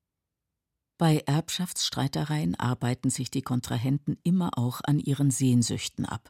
Bei 0.97 1.23
Erbschaftsstreitereien 1.25 2.55
arbeiten 2.55 3.09
sich 3.09 3.31
die 3.31 3.41
Kontrahenten 3.41 4.17
immer 4.23 4.57
auch 4.57 4.81
an 4.83 4.99
ihren 4.99 5.31
Sehnsüchten 5.31 6.05
ab. 6.05 6.29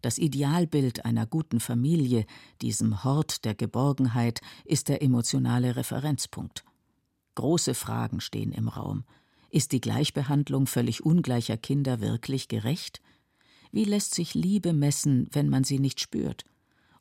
Das 0.00 0.18
Idealbild 0.18 1.04
einer 1.04 1.26
guten 1.26 1.60
Familie, 1.60 2.24
diesem 2.62 3.02
Hort 3.02 3.44
der 3.44 3.54
Geborgenheit, 3.54 4.40
ist 4.64 4.88
der 4.88 5.02
emotionale 5.02 5.76
Referenzpunkt. 5.76 6.64
Große 7.34 7.74
Fragen 7.74 8.20
stehen 8.20 8.52
im 8.52 8.68
Raum. 8.68 9.04
Ist 9.50 9.72
die 9.72 9.80
Gleichbehandlung 9.80 10.66
völlig 10.66 11.04
ungleicher 11.04 11.56
Kinder 11.56 12.00
wirklich 12.00 12.48
gerecht? 12.48 13.00
Wie 13.72 13.84
lässt 13.84 14.14
sich 14.14 14.34
Liebe 14.34 14.72
messen, 14.72 15.28
wenn 15.32 15.48
man 15.48 15.64
sie 15.64 15.78
nicht 15.78 16.00
spürt? 16.00 16.44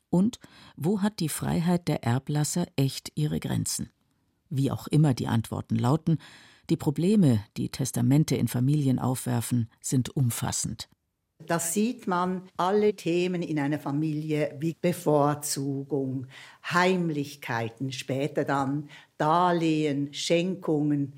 Und 0.10 0.40
wo 0.76 1.02
hat 1.02 1.20
die 1.20 1.30
Freiheit 1.30 1.88
der 1.88 2.04
Erblasser 2.04 2.66
echt 2.76 3.12
ihre 3.16 3.40
Grenzen? 3.40 3.90
Wie 4.50 4.72
auch 4.72 4.88
immer 4.88 5.14
die 5.14 5.28
Antworten 5.28 5.76
lauten, 5.76 6.20
die 6.70 6.78
Probleme, 6.78 7.44
die 7.58 7.70
Testamente 7.70 8.36
in 8.36 8.48
Familien 8.48 9.00
aufwerfen, 9.00 9.70
sind 9.82 10.16
umfassend. 10.16 10.90
Da 11.46 11.60
sieht 11.60 12.08
man 12.08 12.42
alle 12.58 12.94
Themen 12.96 13.44
in 13.44 13.60
einer 13.60 13.78
Familie 13.78 14.56
wie 14.60 14.76
Bevorzugung, 14.82 16.26
Heimlichkeiten, 16.74 17.92
später 17.92 18.44
dann 18.44 18.90
Darlehen, 19.18 20.14
Schenkungen, 20.14 21.14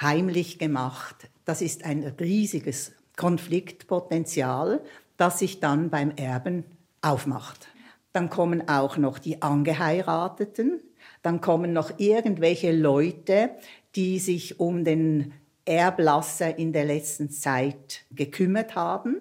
heimlich 0.00 0.58
gemacht. 0.58 1.30
Das 1.44 1.62
ist 1.62 1.84
ein 1.84 2.02
riesiges 2.18 2.92
Konfliktpotenzial, 3.16 4.82
das 5.16 5.38
sich 5.38 5.60
dann 5.60 5.88
beim 5.88 6.10
Erben 6.16 6.64
aufmacht. 7.00 7.68
Dann 8.12 8.28
kommen 8.28 8.68
auch 8.68 8.96
noch 8.96 9.18
die 9.20 9.40
Angeheirateten, 9.40 10.80
dann 11.22 11.40
kommen 11.40 11.72
noch 11.72 11.98
irgendwelche 11.98 12.72
Leute, 12.72 13.50
die 13.94 14.18
sich 14.18 14.58
um 14.58 14.84
den 14.84 15.32
Erblasser 15.64 16.58
in 16.58 16.72
der 16.72 16.86
letzten 16.86 17.30
Zeit 17.30 18.04
gekümmert 18.10 18.74
haben 18.74 19.20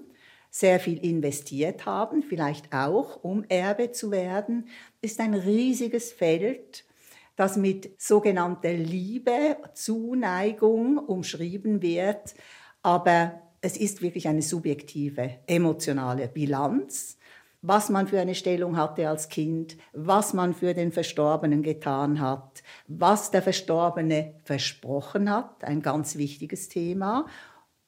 sehr 0.50 0.80
viel 0.80 0.98
investiert 1.06 1.86
haben, 1.86 2.24
vielleicht 2.24 2.74
auch, 2.74 3.24
um 3.24 3.44
Erbe 3.50 3.92
zu 3.92 4.12
werden, 4.12 4.68
ist 5.02 5.20
ein 5.20 5.34
riesiges 5.34 6.12
Feld, 6.12 6.86
das 7.36 7.56
mit 7.56 8.02
sogenannter 8.02 8.74
Liebe, 8.74 9.58
Zuneigung 9.74 10.98
umschrieben 10.98 11.82
wird. 11.82 12.36
Aber 12.82 13.42
es 13.62 13.78
ist 13.78 14.02
wirklich 14.02 14.28
eine 14.28 14.42
subjektive, 14.42 15.38
emotionale 15.48 16.28
Bilanz, 16.28 17.18
was 17.62 17.90
man 17.90 18.08
für 18.08 18.20
eine 18.20 18.36
Stellung 18.36 18.78
hatte 18.78 19.10
als 19.10 19.28
Kind, 19.28 19.78
was 19.92 20.34
man 20.34 20.54
für 20.54 20.74
den 20.74 20.92
Verstorbenen 20.92 21.62
getan 21.62 22.22
hat, 22.22 22.64
was 22.88 23.32
der 23.32 23.42
Verstorbene 23.42 24.34
versprochen 24.44 25.30
hat, 25.30 25.64
ein 25.64 25.82
ganz 25.82 26.16
wichtiges 26.16 26.70
Thema, 26.70 27.26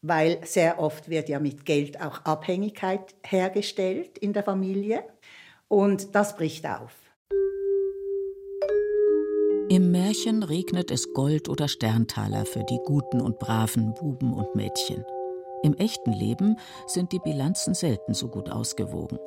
weil 0.02 0.40
sehr 0.44 0.80
oft 0.80 1.10
wird 1.10 1.30
ja 1.30 1.40
mit 1.40 1.66
Geld 1.66 2.02
auch 2.02 2.26
Abhängigkeit 2.26 3.14
hergestellt 3.24 4.18
in 4.18 4.34
der 4.34 4.44
Familie 4.44 5.04
und 5.68 6.16
das 6.16 6.36
bricht 6.36 6.66
auf. 6.66 6.96
Im 9.70 9.92
Märchen 9.92 10.44
regnet 10.44 10.92
es 10.92 11.14
Gold 11.14 11.48
oder 11.48 11.70
Sterntaler 11.70 12.46
für 12.46 12.66
die 12.66 12.80
guten 12.86 13.22
und 13.22 13.40
braven 13.40 13.94
Buben 13.94 14.34
und 14.34 14.54
Mädchen. 14.54 15.06
Im 15.64 15.76
echten 15.76 16.12
Leben 16.12 16.58
sind 16.88 17.14
die 17.14 17.20
Bilanzen 17.20 17.74
selten 17.74 18.14
so 18.14 18.28
gut 18.28 18.50
ausgewogen. 18.50 19.18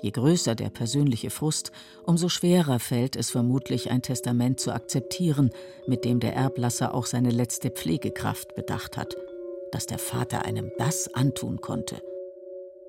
Je 0.00 0.10
größer 0.10 0.54
der 0.54 0.70
persönliche 0.70 1.30
Frust, 1.30 1.70
umso 2.04 2.28
schwerer 2.28 2.80
fällt 2.80 3.14
es 3.14 3.30
vermutlich, 3.30 3.90
ein 3.90 4.02
Testament 4.02 4.58
zu 4.58 4.72
akzeptieren, 4.72 5.50
mit 5.86 6.04
dem 6.04 6.18
der 6.18 6.34
Erblasser 6.34 6.92
auch 6.92 7.06
seine 7.06 7.30
letzte 7.30 7.70
Pflegekraft 7.70 8.54
bedacht 8.56 8.96
hat 8.96 9.14
dass 9.74 9.86
der 9.86 9.98
Vater 9.98 10.44
einem 10.44 10.70
das 10.78 11.12
antun 11.14 11.60
konnte. 11.60 12.00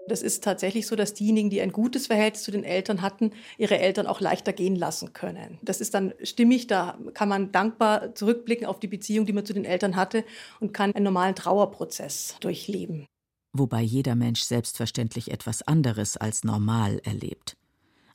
Das 0.08 0.22
ist 0.22 0.44
tatsächlich 0.44 0.86
so, 0.86 0.96
dass 0.96 1.16
diejenigen, 1.16 1.50
die 1.50 1.62
ein 1.62 1.72
gutes 1.72 2.08
Verhältnis 2.08 2.44
zu 2.44 2.52
den 2.52 2.64
Eltern 2.64 3.02
hatten, 3.02 3.32
ihre 3.58 3.80
Eltern 3.80 4.06
auch 4.06 4.22
leichter 4.22 4.54
gehen 4.54 4.76
lassen 4.76 5.14
können. 5.14 5.58
Das 5.64 5.82
ist 5.82 5.96
dann 5.96 6.14
stimmig, 6.22 6.68
da 6.68 7.00
kann 7.16 7.28
man 7.28 7.52
dankbar 7.52 8.14
zurückblicken 8.14 8.68
auf 8.68 8.80
die 8.80 8.88
Beziehung, 8.88 9.26
die 9.26 9.34
man 9.34 9.48
zu 9.48 9.54
den 9.54 9.66
Eltern 9.66 9.96
hatte 9.96 10.24
und 10.60 10.74
kann 10.74 10.94
einen 10.94 11.06
normalen 11.06 11.34
Trauerprozess 11.34 12.36
durchleben. 12.40 13.08
Wobei 13.52 13.82
jeder 13.82 14.14
Mensch 14.14 14.44
selbstverständlich 14.44 15.32
etwas 15.32 15.64
anderes 15.64 16.18
als 16.18 16.44
normal 16.44 17.00
erlebt. 17.04 17.58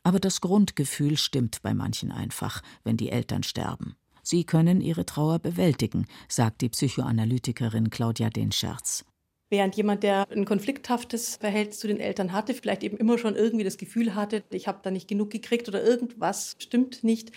Aber 0.05 0.21
das 0.21 0.41
Grundgefühl 0.41 1.17
stimmt 1.17 1.61
bei 1.63 1.75
manchen 1.75 2.13
einfach, 2.13 2.63
wenn 2.85 2.97
die 2.97 3.11
Eltern 3.11 3.43
sterben. 3.43 3.97
Sie 4.23 4.45
können 4.45 4.81
ihre 4.81 5.07
Trauer 5.07 5.39
bewältigen, 5.39 6.07
sagt 6.29 6.61
die 6.61 6.69
Psychoanalytikerin 6.69 7.91
Claudia 7.91 8.31
Denscherz. 8.31 9.05
Während 9.53 9.75
jemand, 9.75 10.05
der 10.05 10.31
ein 10.31 10.45
konflikthaftes 10.45 11.35
Verhältnis 11.35 11.81
zu 11.81 11.89
den 11.89 11.99
Eltern 11.99 12.33
hatte, 12.33 12.55
vielleicht 12.55 12.85
eben 12.85 12.97
immer 12.97 13.19
schon 13.19 13.35
irgendwie 13.35 13.65
das 13.65 13.79
Gefühl 13.79 14.15
hatte, 14.15 14.45
ich 14.51 14.69
habe 14.69 14.79
da 14.81 14.93
nicht 14.93 15.09
genug 15.09 15.31
gekriegt 15.31 15.69
oder 15.69 15.83
irgendwas 15.83 16.55
stimmt 16.61 17.03
nicht, 17.03 17.33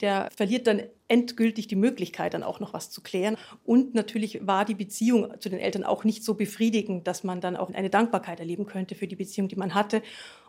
der 0.00 0.28
verliert 0.36 0.68
dann 0.68 0.82
endgültig 1.08 1.66
die 1.66 1.74
Möglichkeit, 1.74 2.34
dann 2.34 2.44
auch 2.44 2.60
noch 2.60 2.74
was 2.74 2.90
zu 2.92 3.00
klären. 3.00 3.36
Und 3.64 3.92
natürlich 3.92 4.46
war 4.46 4.64
die 4.64 4.76
Beziehung 4.76 5.34
zu 5.40 5.48
den 5.48 5.58
Eltern 5.58 5.82
auch 5.82 6.04
nicht 6.04 6.22
so 6.22 6.34
befriedigend, 6.34 7.08
dass 7.08 7.24
man 7.24 7.40
dann 7.40 7.56
auch 7.56 7.70
eine 7.74 7.90
Dankbarkeit 7.90 8.38
erleben 8.38 8.66
könnte 8.66 8.94
für 8.94 9.08
die 9.08 9.16
Beziehung, 9.16 9.48
die 9.48 9.56
man 9.56 9.74
hatte. 9.74 10.02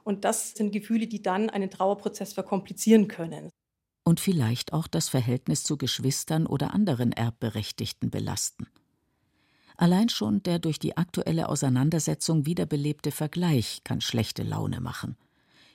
Und 0.04 0.26
das 0.26 0.52
sind 0.52 0.72
Gefühle, 0.72 1.08
die 1.08 1.24
dann 1.24 1.50
einen 1.50 1.72
Trauerprozess 1.72 2.34
verkomplizieren 2.34 3.08
können 3.08 3.50
und 4.10 4.20
vielleicht 4.20 4.74
auch 4.74 4.88
das 4.88 5.08
Verhältnis 5.08 5.62
zu 5.62 5.78
Geschwistern 5.78 6.48
oder 6.48 6.74
anderen 6.74 7.12
Erbberechtigten 7.12 8.10
belasten. 8.10 8.66
Allein 9.78 10.10
schon 10.10 10.42
der 10.42 10.58
durch 10.58 10.80
die 10.80 10.98
aktuelle 10.98 11.48
Auseinandersetzung 11.48 12.48
wiederbelebte 12.48 13.12
Vergleich 13.12 13.82
kann 13.84 14.02
schlechte 14.02 14.42
Laune 14.42 14.82
machen. 14.82 15.16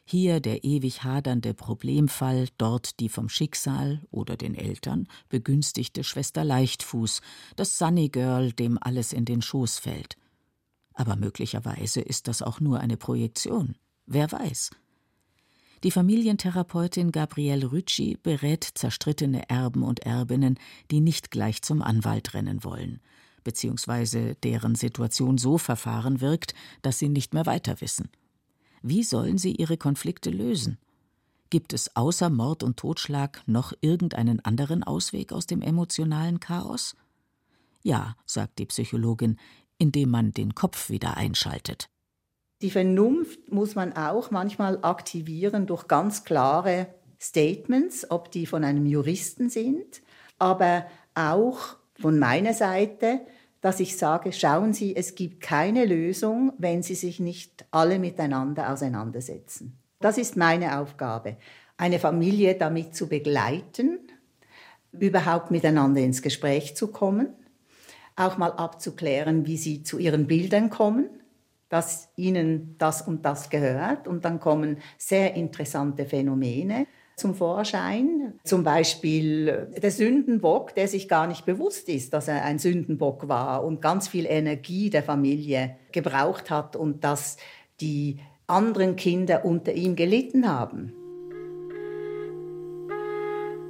Hier 0.05 0.41
der 0.41 0.65
ewig 0.65 1.05
hadernde 1.05 1.55
Problemfall, 1.55 2.49
dort 2.59 2.99
die 2.99 3.09
vom 3.09 3.29
Schicksal 3.29 4.03
oder 4.11 4.37
den 4.37 4.57
Eltern 4.57 5.07
begünstigte 5.29 6.03
Schwester 6.03 6.43
Leichtfuß, 6.43 7.21
das 7.55 7.79
Sunny 7.79 8.09
Girl, 8.09 8.51
dem 8.51 8.79
alles 8.81 9.13
in 9.13 9.25
den 9.25 9.43
Schoß 9.43 9.79
fällt. 9.79 10.17
Aber 10.93 11.15
möglicherweise 11.15 12.01
ist 12.01 12.27
das 12.27 12.43
auch 12.43 12.59
nur 12.59 12.81
eine 12.81 12.97
Projektion. 12.97 13.77
Wer 14.07 14.33
weiß? 14.33 14.73
Die 15.85 15.91
Familientherapeutin 15.91 17.13
Gabrielle 17.13 17.71
Rütschi 17.71 18.17
berät 18.23 18.65
zerstrittene 18.65 19.51
Erben 19.51 19.83
und 19.83 20.01
Erbinnen, 20.01 20.59
die 20.91 21.03
nicht 21.03 21.31
gleich 21.31 21.61
zum 21.61 21.83
Anwalt 21.83 22.33
rennen 22.33 22.65
wollen, 22.65 23.03
beziehungsweise 23.45 24.35
deren 24.37 24.77
Situation 24.77 25.37
so 25.37 25.59
verfahren 25.59 26.23
wirkt, 26.23 26.55
dass 26.81 26.99
sie 26.99 27.11
nicht 27.11 27.35
mehr 27.35 27.45
weiter 27.45 27.83
wissen. 27.83 28.09
Wie 28.81 29.03
sollen 29.03 29.37
sie 29.37 29.53
ihre 29.57 29.77
Konflikte 29.77 30.31
lösen? 30.31 30.79
Gibt 31.51 31.75
es 31.75 31.95
außer 31.95 32.31
Mord 32.31 32.63
und 32.63 32.79
Totschlag 32.79 33.43
noch 33.47 33.75
irgendeinen 33.83 34.41
anderen 34.41 34.85
Ausweg 34.85 35.33
aus 35.33 35.47
dem 35.47 35.61
emotionalen 35.61 36.41
Chaos? 36.41 36.97
Ja, 37.83 38.17
sagt 38.25 38.59
die 38.59 38.67
Psychologin, 38.67 39.37
indem 39.77 40.09
man 40.09 40.33
den 40.33 40.55
Kopf 40.55 40.89
wieder 40.89 41.19
einschaltet. 41.19 41.91
Die 42.65 42.71
Vernunft 42.71 43.53
muss 43.53 43.75
man 43.75 43.93
auch 43.93 44.31
manchmal 44.31 44.79
aktivieren 44.81 45.67
durch 45.67 45.87
ganz 45.87 46.25
klare 46.25 46.87
Statements, 47.21 48.11
ob 48.11 48.31
die 48.33 48.47
von 48.47 48.65
einem 48.65 48.87
Juristen 48.87 49.51
sind, 49.51 50.01
aber 50.39 50.87
auch 51.15 51.77
von 52.01 52.19
meiner 52.19 52.55
Seite 52.55 53.21
dass 53.61 53.81
ich 53.81 53.97
sage, 53.97 54.35
schauen 54.35 54.75
Sie, 54.75 54.95
es 54.95 55.15
gibt 55.15 55.41
keine 55.41 55.87
Lösung, 55.87 56.53
wenn 56.59 56.83
Sie 56.83 56.95
sich 56.95 57.19
nicht 57.19 57.65
alle 57.71 57.99
miteinander 57.99 58.71
auseinandersetzen. 58.71 59.79
Das 60.01 60.19
ist 60.19 60.37
meine 60.37 60.79
Aufgabe, 60.79 61.39
eine 61.79 61.99
Familie 61.99 62.57
damit 62.57 62.95
zu 62.95 63.09
begleiten, 63.09 64.01
überhaupt 64.93 65.51
miteinander 65.51 66.03
ins 66.03 66.21
Gespräch 66.21 66.77
zu 66.77 66.89
kommen, 66.89 67.29
auch 68.17 68.37
mal 68.37 68.53
abzuklären, 68.53 69.47
wie 69.47 69.57
sie 69.57 69.83
zu 69.83 69.99
ihren 69.99 70.27
Bildern 70.27 70.69
kommen, 70.69 71.09
dass 71.75 72.09
ihnen 72.15 72.77
das 72.79 73.03
und 73.03 73.25
das 73.25 73.51
gehört. 73.51 74.07
Und 74.07 74.25
dann 74.25 74.39
kommen 74.39 74.79
sehr 74.97 75.35
interessante 75.35 76.05
Phänomene 76.05 76.87
zum 77.17 77.35
Vorschein. 77.35 78.35
Zum 78.45 78.63
Beispiel 78.63 79.73
der 79.83 79.91
Sündenbock, 79.91 80.77
der 80.77 80.87
sich 80.87 81.09
gar 81.09 81.27
nicht 81.27 81.45
bewusst 81.45 81.89
ist, 81.89 82.13
dass 82.13 82.29
er 82.29 82.45
ein 82.45 82.61
Sündenbock 82.61 83.27
war 83.27 83.65
und 83.65 83.83
ganz 83.83 84.07
viel 84.07 84.25
Energie 84.25 84.89
der 84.89 85.03
Familie 85.03 85.75
gebraucht 85.91 86.49
hat 86.49 86.77
und 86.77 87.03
dass 87.03 87.39
die 87.81 88.21
anderen 88.47 88.95
Kinder 88.95 89.45
unter 89.45 89.73
ihm 89.73 89.97
gelitten 89.97 90.49
haben. 90.49 90.93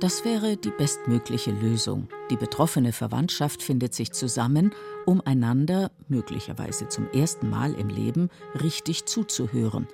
Das 0.01 0.27
wäre 0.27 0.59
die 0.59 0.73
bestmögliche 0.77 1.53
Lösung. 1.53 2.09
Die 2.31 2.37
betroffene 2.37 2.93
Verwandtschaft 2.93 3.63
findet 3.63 3.95
sich 3.95 4.13
zusammen, 4.13 4.75
um 5.07 5.21
einander, 5.21 5.91
möglicherweise 6.09 6.89
zum 6.89 7.09
ersten 7.11 7.49
Mal 7.51 7.75
im 7.75 7.89
Leben, 7.89 8.31
richtig 8.61 9.07
zuzuhören 9.07 9.87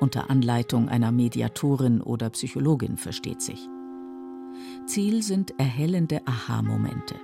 unter 0.00 0.30
Anleitung 0.30 0.88
einer 0.88 1.12
Mediatorin 1.12 2.00
oder 2.00 2.30
Psychologin 2.30 2.96
versteht 2.96 3.42
sich. 3.42 3.68
Ziel 4.86 5.22
sind 5.22 5.58
erhellende 5.58 6.20
Aha-Momente. 6.26 7.14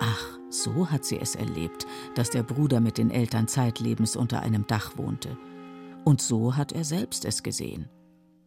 Ach, 0.00 0.38
so 0.50 0.90
hat 0.90 1.04
sie 1.04 1.18
es 1.18 1.34
erlebt, 1.34 1.86
dass 2.14 2.30
der 2.30 2.42
Bruder 2.42 2.80
mit 2.80 2.98
den 2.98 3.10
Eltern 3.10 3.48
zeitlebens 3.48 4.16
unter 4.16 4.40
einem 4.40 4.66
Dach 4.66 4.96
wohnte. 4.96 5.36
Und 6.04 6.20
so 6.20 6.56
hat 6.56 6.72
er 6.72 6.84
selbst 6.84 7.24
es 7.24 7.42
gesehen. 7.42 7.88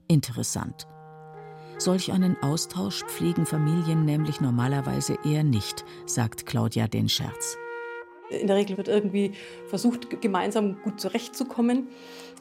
Interessant. 0.07 0.88
Solch 1.77 2.12
einen 2.12 2.41
Austausch 2.41 3.03
pflegen 3.05 3.46
Familien 3.46 4.05
nämlich 4.05 4.41
normalerweise 4.41 5.17
eher 5.24 5.43
nicht, 5.43 5.86
sagt 6.05 6.46
Claudia 6.46 6.88
den 6.88 7.10
Scherz. 7.10 7.57
In 8.29 8.48
der 8.48 8.55
Regel 8.55 8.77
wird 8.77 8.88
irgendwie 8.88 9.31
versucht, 9.67 10.22
gemeinsam 10.22 10.81
gut 10.81 11.00
zurechtzukommen. 11.00 11.87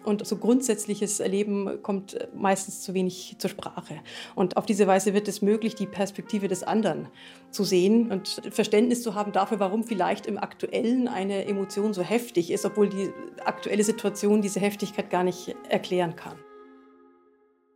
Und 0.04 0.24
so 0.24 0.36
grundsätzliches 0.36 1.18
Erleben 1.18 1.82
kommt 1.82 2.16
meistens 2.32 2.82
zu 2.82 2.94
wenig 2.94 3.36
zur 3.38 3.50
Sprache. 3.50 4.00
Und 4.36 4.56
auf 4.56 4.64
diese 4.64 4.86
Weise 4.86 5.14
wird 5.14 5.26
es 5.26 5.42
möglich, 5.42 5.74
die 5.74 5.86
Perspektive 5.86 6.46
des 6.46 6.62
anderen 6.62 7.08
zu 7.50 7.64
sehen 7.64 8.12
und 8.12 8.40
Verständnis 8.50 9.02
zu 9.02 9.14
haben 9.14 9.32
dafür, 9.32 9.58
warum 9.58 9.82
vielleicht 9.82 10.26
im 10.26 10.38
Aktuellen 10.38 11.08
eine 11.08 11.46
Emotion 11.46 11.92
so 11.92 12.02
heftig 12.02 12.52
ist, 12.52 12.64
obwohl 12.64 12.88
die 12.88 13.10
aktuelle 13.44 13.82
Situation 13.82 14.42
diese 14.42 14.60
Heftigkeit 14.60 15.10
gar 15.10 15.24
nicht 15.24 15.56
erklären 15.68 16.14
kann. 16.14 16.38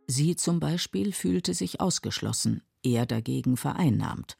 Sie 0.07 0.35
zum 0.35 0.59
Beispiel 0.59 1.13
fühlte 1.13 1.53
sich 1.53 1.81
ausgeschlossen, 1.81 2.63
er 2.83 3.05
dagegen 3.05 3.57
vereinnahmt. 3.57 4.37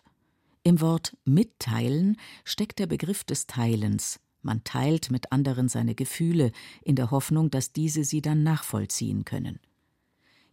Im 0.64 0.80
Wort 0.80 1.18
mitteilen 1.26 2.18
steckt 2.44 2.80
der 2.80 2.88
Begriff 2.88 3.24
des 3.24 3.48
Teilens, 3.48 4.20
man 4.44 4.64
teilt 4.64 5.12
mit 5.12 5.32
anderen 5.32 5.70
seine 5.70 5.96
Gefühle 5.96 6.52
in 6.84 6.96
der 6.96 7.12
Hoffnung, 7.12 7.52
dass 7.52 7.74
diese 7.74 8.04
sie 8.04 8.22
dann 8.22 8.44
nachvollziehen 8.44 9.24
können. 9.26 9.60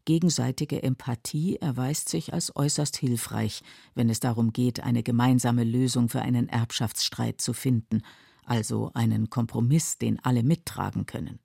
Gegenseitige 0.05 0.83
Empathie 0.83 1.57
erweist 1.57 2.09
sich 2.09 2.33
als 2.33 2.55
äußerst 2.57 2.97
hilfreich, 2.97 3.63
wenn 3.95 4.09
es 4.09 4.21
darum 4.21 4.53
geht, 4.53 4.81
eine 4.81 5.03
gemeinsame 5.03 5.65
Lösung 5.65 6.09
für 6.09 6.23
einen 6.23 6.49
Erbschaftsstreit 6.49 7.41
zu 7.41 7.53
finden, 7.53 8.03
also 8.45 8.91
einen 8.95 9.29
Kompromiss, 9.29 9.99
den 9.99 10.19
alle 10.25 10.43
mittragen 10.43 11.05
können. 11.05 11.41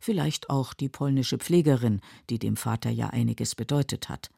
Vielleicht 0.00 0.50
auch 0.50 0.74
die 0.74 0.88
polnische 0.88 1.38
Pflegerin, 1.38 2.00
die 2.28 2.40
dem 2.40 2.56
Vater 2.56 2.90
ja 2.90 3.10
einiges 3.10 3.54
bedeutet 3.54 4.08
hat, 4.08 4.30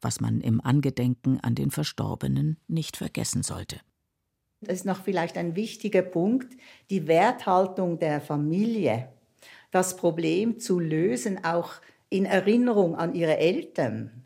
was 0.00 0.20
man 0.20 0.40
im 0.40 0.60
Angedenken 0.60 1.40
an 1.40 1.54
den 1.54 1.70
Verstorbenen 1.70 2.58
nicht 2.68 2.96
vergessen 2.96 3.42
sollte. 3.42 3.80
Das 4.60 4.78
ist 4.78 4.84
noch 4.86 5.02
vielleicht 5.02 5.36
ein 5.36 5.54
wichtiger 5.54 6.02
Punkt, 6.02 6.56
die 6.90 7.06
Werthaltung 7.06 7.98
der 7.98 8.20
Familie, 8.20 9.08
das 9.70 9.96
Problem 9.96 10.58
zu 10.58 10.80
lösen, 10.80 11.44
auch 11.44 11.74
in 12.10 12.24
Erinnerung 12.24 12.96
an 12.96 13.14
ihre 13.14 13.38
Eltern. 13.38 14.24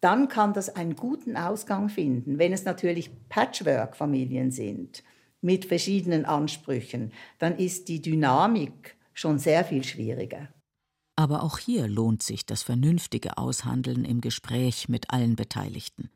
Dann 0.00 0.28
kann 0.28 0.52
das 0.52 0.74
einen 0.74 0.96
guten 0.96 1.36
Ausgang 1.36 1.88
finden. 1.88 2.38
Wenn 2.38 2.52
es 2.52 2.64
natürlich 2.64 3.10
Patchwork-Familien 3.28 4.50
sind 4.50 5.02
mit 5.40 5.64
verschiedenen 5.64 6.24
Ansprüchen, 6.24 7.12
dann 7.38 7.58
ist 7.58 7.88
die 7.88 8.00
Dynamik 8.00 8.96
schon 9.12 9.38
sehr 9.38 9.64
viel 9.64 9.84
schwieriger. 9.84 10.48
Aber 11.16 11.42
auch 11.42 11.58
hier 11.58 11.88
lohnt 11.88 12.22
sich 12.22 12.44
das 12.44 12.62
vernünftige 12.62 13.38
Aushandeln 13.38 14.04
im 14.04 14.20
Gespräch 14.20 14.88
mit 14.88 15.10
allen 15.10 15.34
Beteiligten. 15.34 16.10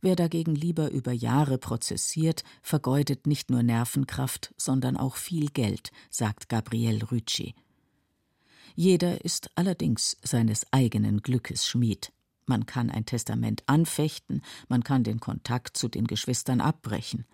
Wer 0.00 0.16
dagegen 0.16 0.54
lieber 0.54 0.90
über 0.90 1.12
Jahre 1.12 1.58
prozessiert, 1.58 2.42
vergeudet 2.60 3.26
nicht 3.26 3.50
nur 3.50 3.62
Nervenkraft, 3.62 4.54
sondern 4.56 4.96
auch 4.96 5.16
viel 5.16 5.46
Geld, 5.46 5.90
sagt 6.10 6.48
Gabriel 6.48 7.04
Rütschi. 7.04 7.54
Jeder 8.74 9.24
ist 9.24 9.50
allerdings 9.56 10.16
seines 10.22 10.72
eigenen 10.72 11.22
Glückes 11.22 11.68
Schmied. 11.68 12.12
Man 12.46 12.66
kann 12.66 12.90
ein 12.90 13.06
Testament 13.06 13.62
anfechten, 13.66 14.42
man 14.68 14.82
kann 14.82 15.04
den 15.04 15.20
Kontakt 15.20 15.76
zu 15.76 15.88
den 15.88 16.06
Geschwistern 16.06 16.60
abbrechen. 16.60 17.24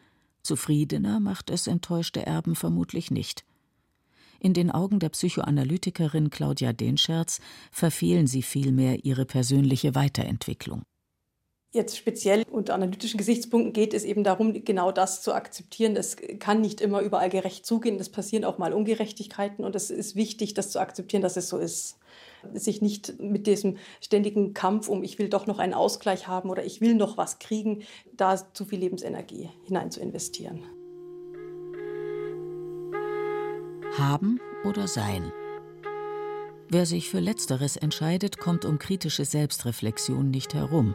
Zufriedener 0.43 1.21
macht 1.21 1.51
es 1.51 1.67
enttäuschte 1.67 2.27
Erben 2.27 2.55
vermutlich 2.55 3.11
nicht. 3.11 3.45
In 4.41 4.55
den 4.55 4.71
Augen 4.71 5.01
der 5.01 5.09
Psychoanalytikerin 5.09 6.31
Claudia 6.31 6.73
Denscherz 6.73 7.41
verfehlen 7.73 8.27
sie 8.27 8.43
vielmehr 8.43 9.05
ihre 9.05 9.25
persönliche 9.25 9.95
Weiterentwicklung. 9.95 10.83
Jetzt 11.71 11.99
speziell 11.99 12.45
unter 12.51 12.75
analytischen 12.75 13.19
Gesichtspunkten 13.19 13.75
geht 13.75 13.93
es 13.93 14.05
eben 14.05 14.25
darum, 14.25 14.65
genau 14.65 14.91
das 14.91 15.21
zu 15.21 15.35
akzeptieren. 15.35 15.95
Das 15.95 16.17
kann 16.39 16.63
nicht 16.63 16.81
immer 16.81 17.03
überall 17.03 17.29
gerecht 17.29 17.67
zugehen. 17.67 18.01
Es 18.01 18.09
passieren 18.09 18.47
auch 18.47 18.57
mal 18.57 18.73
Ungerechtigkeiten 18.73 19.67
und 19.67 19.77
es 19.77 19.91
ist 19.91 20.17
wichtig, 20.17 20.55
das 20.55 20.71
zu 20.71 20.81
akzeptieren, 20.81 21.23
dass 21.23 21.37
es 21.37 21.51
so 21.51 21.59
ist. 21.59 21.99
Sich 22.55 22.81
nicht 22.81 23.21
mit 23.21 23.47
diesem 23.47 23.77
ständigen 24.01 24.55
Kampf 24.55 24.89
um, 24.89 25.03
ich 25.03 25.19
will 25.19 25.29
doch 25.29 25.47
noch 25.47 25.59
einen 25.59 25.75
Ausgleich 25.75 26.27
haben 26.27 26.49
oder 26.49 26.65
ich 26.65 26.81
will 26.81 26.95
noch 26.95 27.19
was 27.19 27.39
kriegen, 27.39 27.83
da 28.17 28.37
zu 28.55 28.65
viel 28.65 28.79
Lebensenergie 28.79 29.51
hinein 29.67 29.91
zu 29.91 30.01
investieren. 30.01 30.63
Haben 33.99 34.41
oder 34.65 34.87
sein? 34.87 35.33
Wer 36.69 36.87
sich 36.87 37.09
für 37.09 37.21
Letzteres 37.21 37.77
entscheidet, 37.77 38.39
kommt 38.39 38.65
um 38.65 38.79
kritische 38.79 39.25
Selbstreflexion 39.25 40.31
nicht 40.31 40.55
herum. 40.55 40.95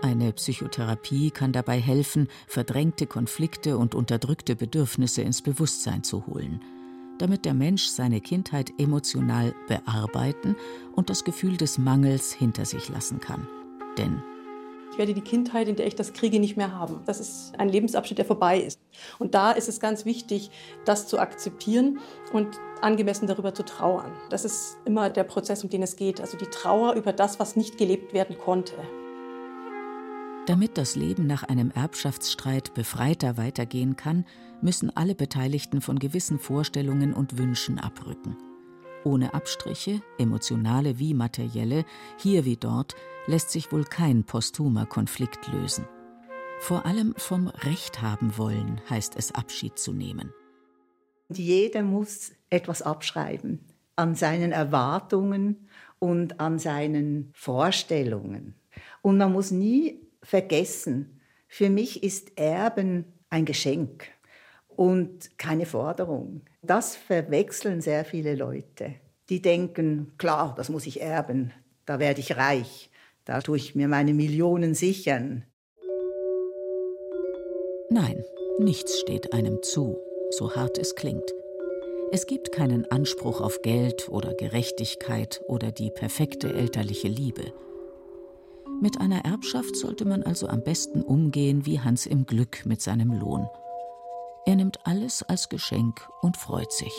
Eine 0.00 0.32
Psychotherapie 0.32 1.30
kann 1.30 1.52
dabei 1.52 1.78
helfen, 1.80 2.28
verdrängte 2.48 3.06
Konflikte 3.06 3.78
und 3.78 3.94
unterdrückte 3.94 4.56
Bedürfnisse 4.56 5.22
ins 5.22 5.42
Bewusstsein 5.42 6.02
zu 6.02 6.26
holen, 6.26 6.60
damit 7.18 7.44
der 7.44 7.54
Mensch 7.54 7.86
seine 7.86 8.20
Kindheit 8.20 8.72
emotional 8.78 9.54
bearbeiten 9.68 10.56
und 10.96 11.10
das 11.10 11.24
Gefühl 11.24 11.56
des 11.56 11.78
Mangels 11.78 12.32
hinter 12.32 12.64
sich 12.64 12.88
lassen 12.88 13.20
kann. 13.20 13.46
Denn 13.98 14.22
Ich 14.92 14.98
werde 14.98 15.14
die 15.14 15.22
Kindheit, 15.22 15.68
in 15.68 15.76
der 15.76 15.86
ich 15.86 15.96
das 15.96 16.12
kriege, 16.12 16.38
nicht 16.38 16.58
mehr 16.58 16.72
haben. 16.72 17.00
Das 17.06 17.18
ist 17.18 17.58
ein 17.58 17.70
Lebensabschnitt, 17.70 18.18
der 18.18 18.26
vorbei 18.26 18.60
ist. 18.60 18.78
Und 19.18 19.34
da 19.34 19.52
ist 19.52 19.66
es 19.66 19.80
ganz 19.80 20.04
wichtig, 20.04 20.50
das 20.84 21.08
zu 21.08 21.18
akzeptieren 21.18 21.98
und 22.34 22.60
angemessen 22.82 23.26
darüber 23.26 23.54
zu 23.54 23.64
trauern. 23.64 24.12
Das 24.28 24.44
ist 24.44 24.76
immer 24.84 25.08
der 25.08 25.24
Prozess, 25.24 25.64
um 25.64 25.70
den 25.70 25.82
es 25.82 25.96
geht. 25.96 26.20
Also 26.20 26.36
die 26.36 26.44
Trauer 26.44 26.92
über 26.92 27.14
das, 27.14 27.40
was 27.40 27.56
nicht 27.56 27.78
gelebt 27.78 28.12
werden 28.12 28.36
konnte. 28.36 28.74
Damit 30.46 30.76
das 30.76 30.94
Leben 30.94 31.26
nach 31.26 31.44
einem 31.44 31.70
Erbschaftsstreit 31.70 32.74
befreiter 32.74 33.38
weitergehen 33.38 33.96
kann, 33.96 34.26
müssen 34.60 34.94
alle 34.94 35.14
Beteiligten 35.14 35.80
von 35.80 35.98
gewissen 35.98 36.38
Vorstellungen 36.38 37.14
und 37.14 37.38
Wünschen 37.38 37.78
abrücken. 37.78 38.36
Ohne 39.04 39.34
Abstriche, 39.34 40.00
emotionale 40.18 40.98
wie 40.98 41.14
materielle, 41.14 41.84
hier 42.18 42.44
wie 42.44 42.56
dort, 42.56 42.94
lässt 43.26 43.50
sich 43.50 43.72
wohl 43.72 43.84
kein 43.84 44.24
posthumer 44.24 44.86
Konflikt 44.86 45.48
lösen. 45.48 45.86
Vor 46.60 46.86
allem 46.86 47.14
vom 47.16 47.48
Recht 47.48 48.02
haben 48.02 48.38
wollen 48.38 48.80
heißt 48.88 49.16
es 49.16 49.32
Abschied 49.32 49.78
zu 49.78 49.92
nehmen. 49.92 50.32
Jeder 51.28 51.82
muss 51.82 52.32
etwas 52.50 52.82
abschreiben 52.82 53.66
an 53.96 54.14
seinen 54.14 54.52
Erwartungen 54.52 55.68
und 55.98 56.40
an 56.40 56.58
seinen 56.58 57.30
Vorstellungen. 57.34 58.54
Und 59.02 59.18
man 59.18 59.32
muss 59.32 59.50
nie 59.50 60.00
vergessen, 60.22 61.20
für 61.48 61.68
mich 61.68 62.02
ist 62.02 62.38
Erben 62.38 63.04
ein 63.28 63.44
Geschenk 63.44 64.06
und 64.68 65.36
keine 65.38 65.66
Forderung. 65.66 66.42
Das 66.64 66.94
verwechseln 66.94 67.80
sehr 67.80 68.04
viele 68.04 68.36
Leute. 68.36 68.94
Die 69.28 69.42
denken, 69.42 70.12
klar, 70.16 70.54
das 70.56 70.68
muss 70.68 70.86
ich 70.86 71.00
erben, 71.00 71.52
da 71.86 71.98
werde 71.98 72.20
ich 72.20 72.36
reich, 72.36 72.88
da 73.24 73.40
tue 73.40 73.56
ich 73.56 73.74
mir 73.74 73.88
meine 73.88 74.14
Millionen 74.14 74.74
sichern. 74.74 75.44
Nein, 77.90 78.24
nichts 78.60 79.00
steht 79.00 79.32
einem 79.32 79.60
zu, 79.62 79.98
so 80.30 80.54
hart 80.54 80.78
es 80.78 80.94
klingt. 80.94 81.34
Es 82.12 82.28
gibt 82.28 82.52
keinen 82.52 82.88
Anspruch 82.92 83.40
auf 83.40 83.62
Geld 83.62 84.08
oder 84.08 84.32
Gerechtigkeit 84.34 85.42
oder 85.48 85.72
die 85.72 85.90
perfekte 85.90 86.52
elterliche 86.52 87.08
Liebe. 87.08 87.52
Mit 88.80 89.00
einer 89.00 89.24
Erbschaft 89.24 89.74
sollte 89.74 90.04
man 90.04 90.22
also 90.22 90.46
am 90.46 90.62
besten 90.62 91.02
umgehen 91.02 91.66
wie 91.66 91.80
Hans 91.80 92.06
im 92.06 92.24
Glück 92.24 92.64
mit 92.66 92.80
seinem 92.80 93.12
Lohn. 93.12 93.48
Er 94.44 94.56
nimmt 94.56 94.86
alles 94.86 95.22
als 95.22 95.48
Geschenk 95.48 96.08
und 96.20 96.36
freut 96.36 96.72
sich. 96.72 96.92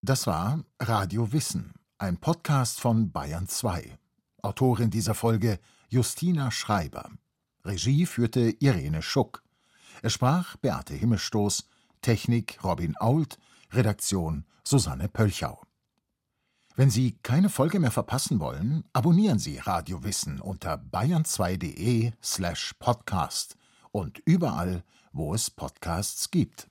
Das 0.00 0.26
war 0.28 0.64
Radio 0.78 1.32
Wissen, 1.32 1.74
ein 1.98 2.18
Podcast 2.18 2.80
von 2.80 3.10
Bayern 3.10 3.48
2. 3.48 3.98
Autorin 4.42 4.90
dieser 4.90 5.14
Folge 5.14 5.58
Justina 5.88 6.52
Schreiber. 6.52 7.10
Regie 7.64 8.06
führte 8.06 8.54
Irene 8.60 9.02
Schuck. 9.02 9.42
Es 10.02 10.12
sprach 10.12 10.56
Beate 10.56 10.94
Himmelstoß, 10.94 11.66
Technik 12.00 12.62
Robin 12.62 12.96
Ault, 12.98 13.38
Redaktion 13.72 14.46
Susanne 14.64 15.08
Pölchau. 15.08 15.60
Wenn 16.80 16.88
Sie 16.88 17.18
keine 17.22 17.50
Folge 17.50 17.78
mehr 17.78 17.90
verpassen 17.90 18.40
wollen, 18.40 18.84
abonnieren 18.94 19.38
Sie 19.38 19.58
Radio 19.58 20.02
Wissen 20.02 20.40
unter 20.40 20.76
bayern2.de 20.76 22.12
slash 22.22 22.74
podcast 22.78 23.58
und 23.92 24.22
überall, 24.24 24.82
wo 25.12 25.34
es 25.34 25.50
Podcasts 25.50 26.30
gibt. 26.30 26.70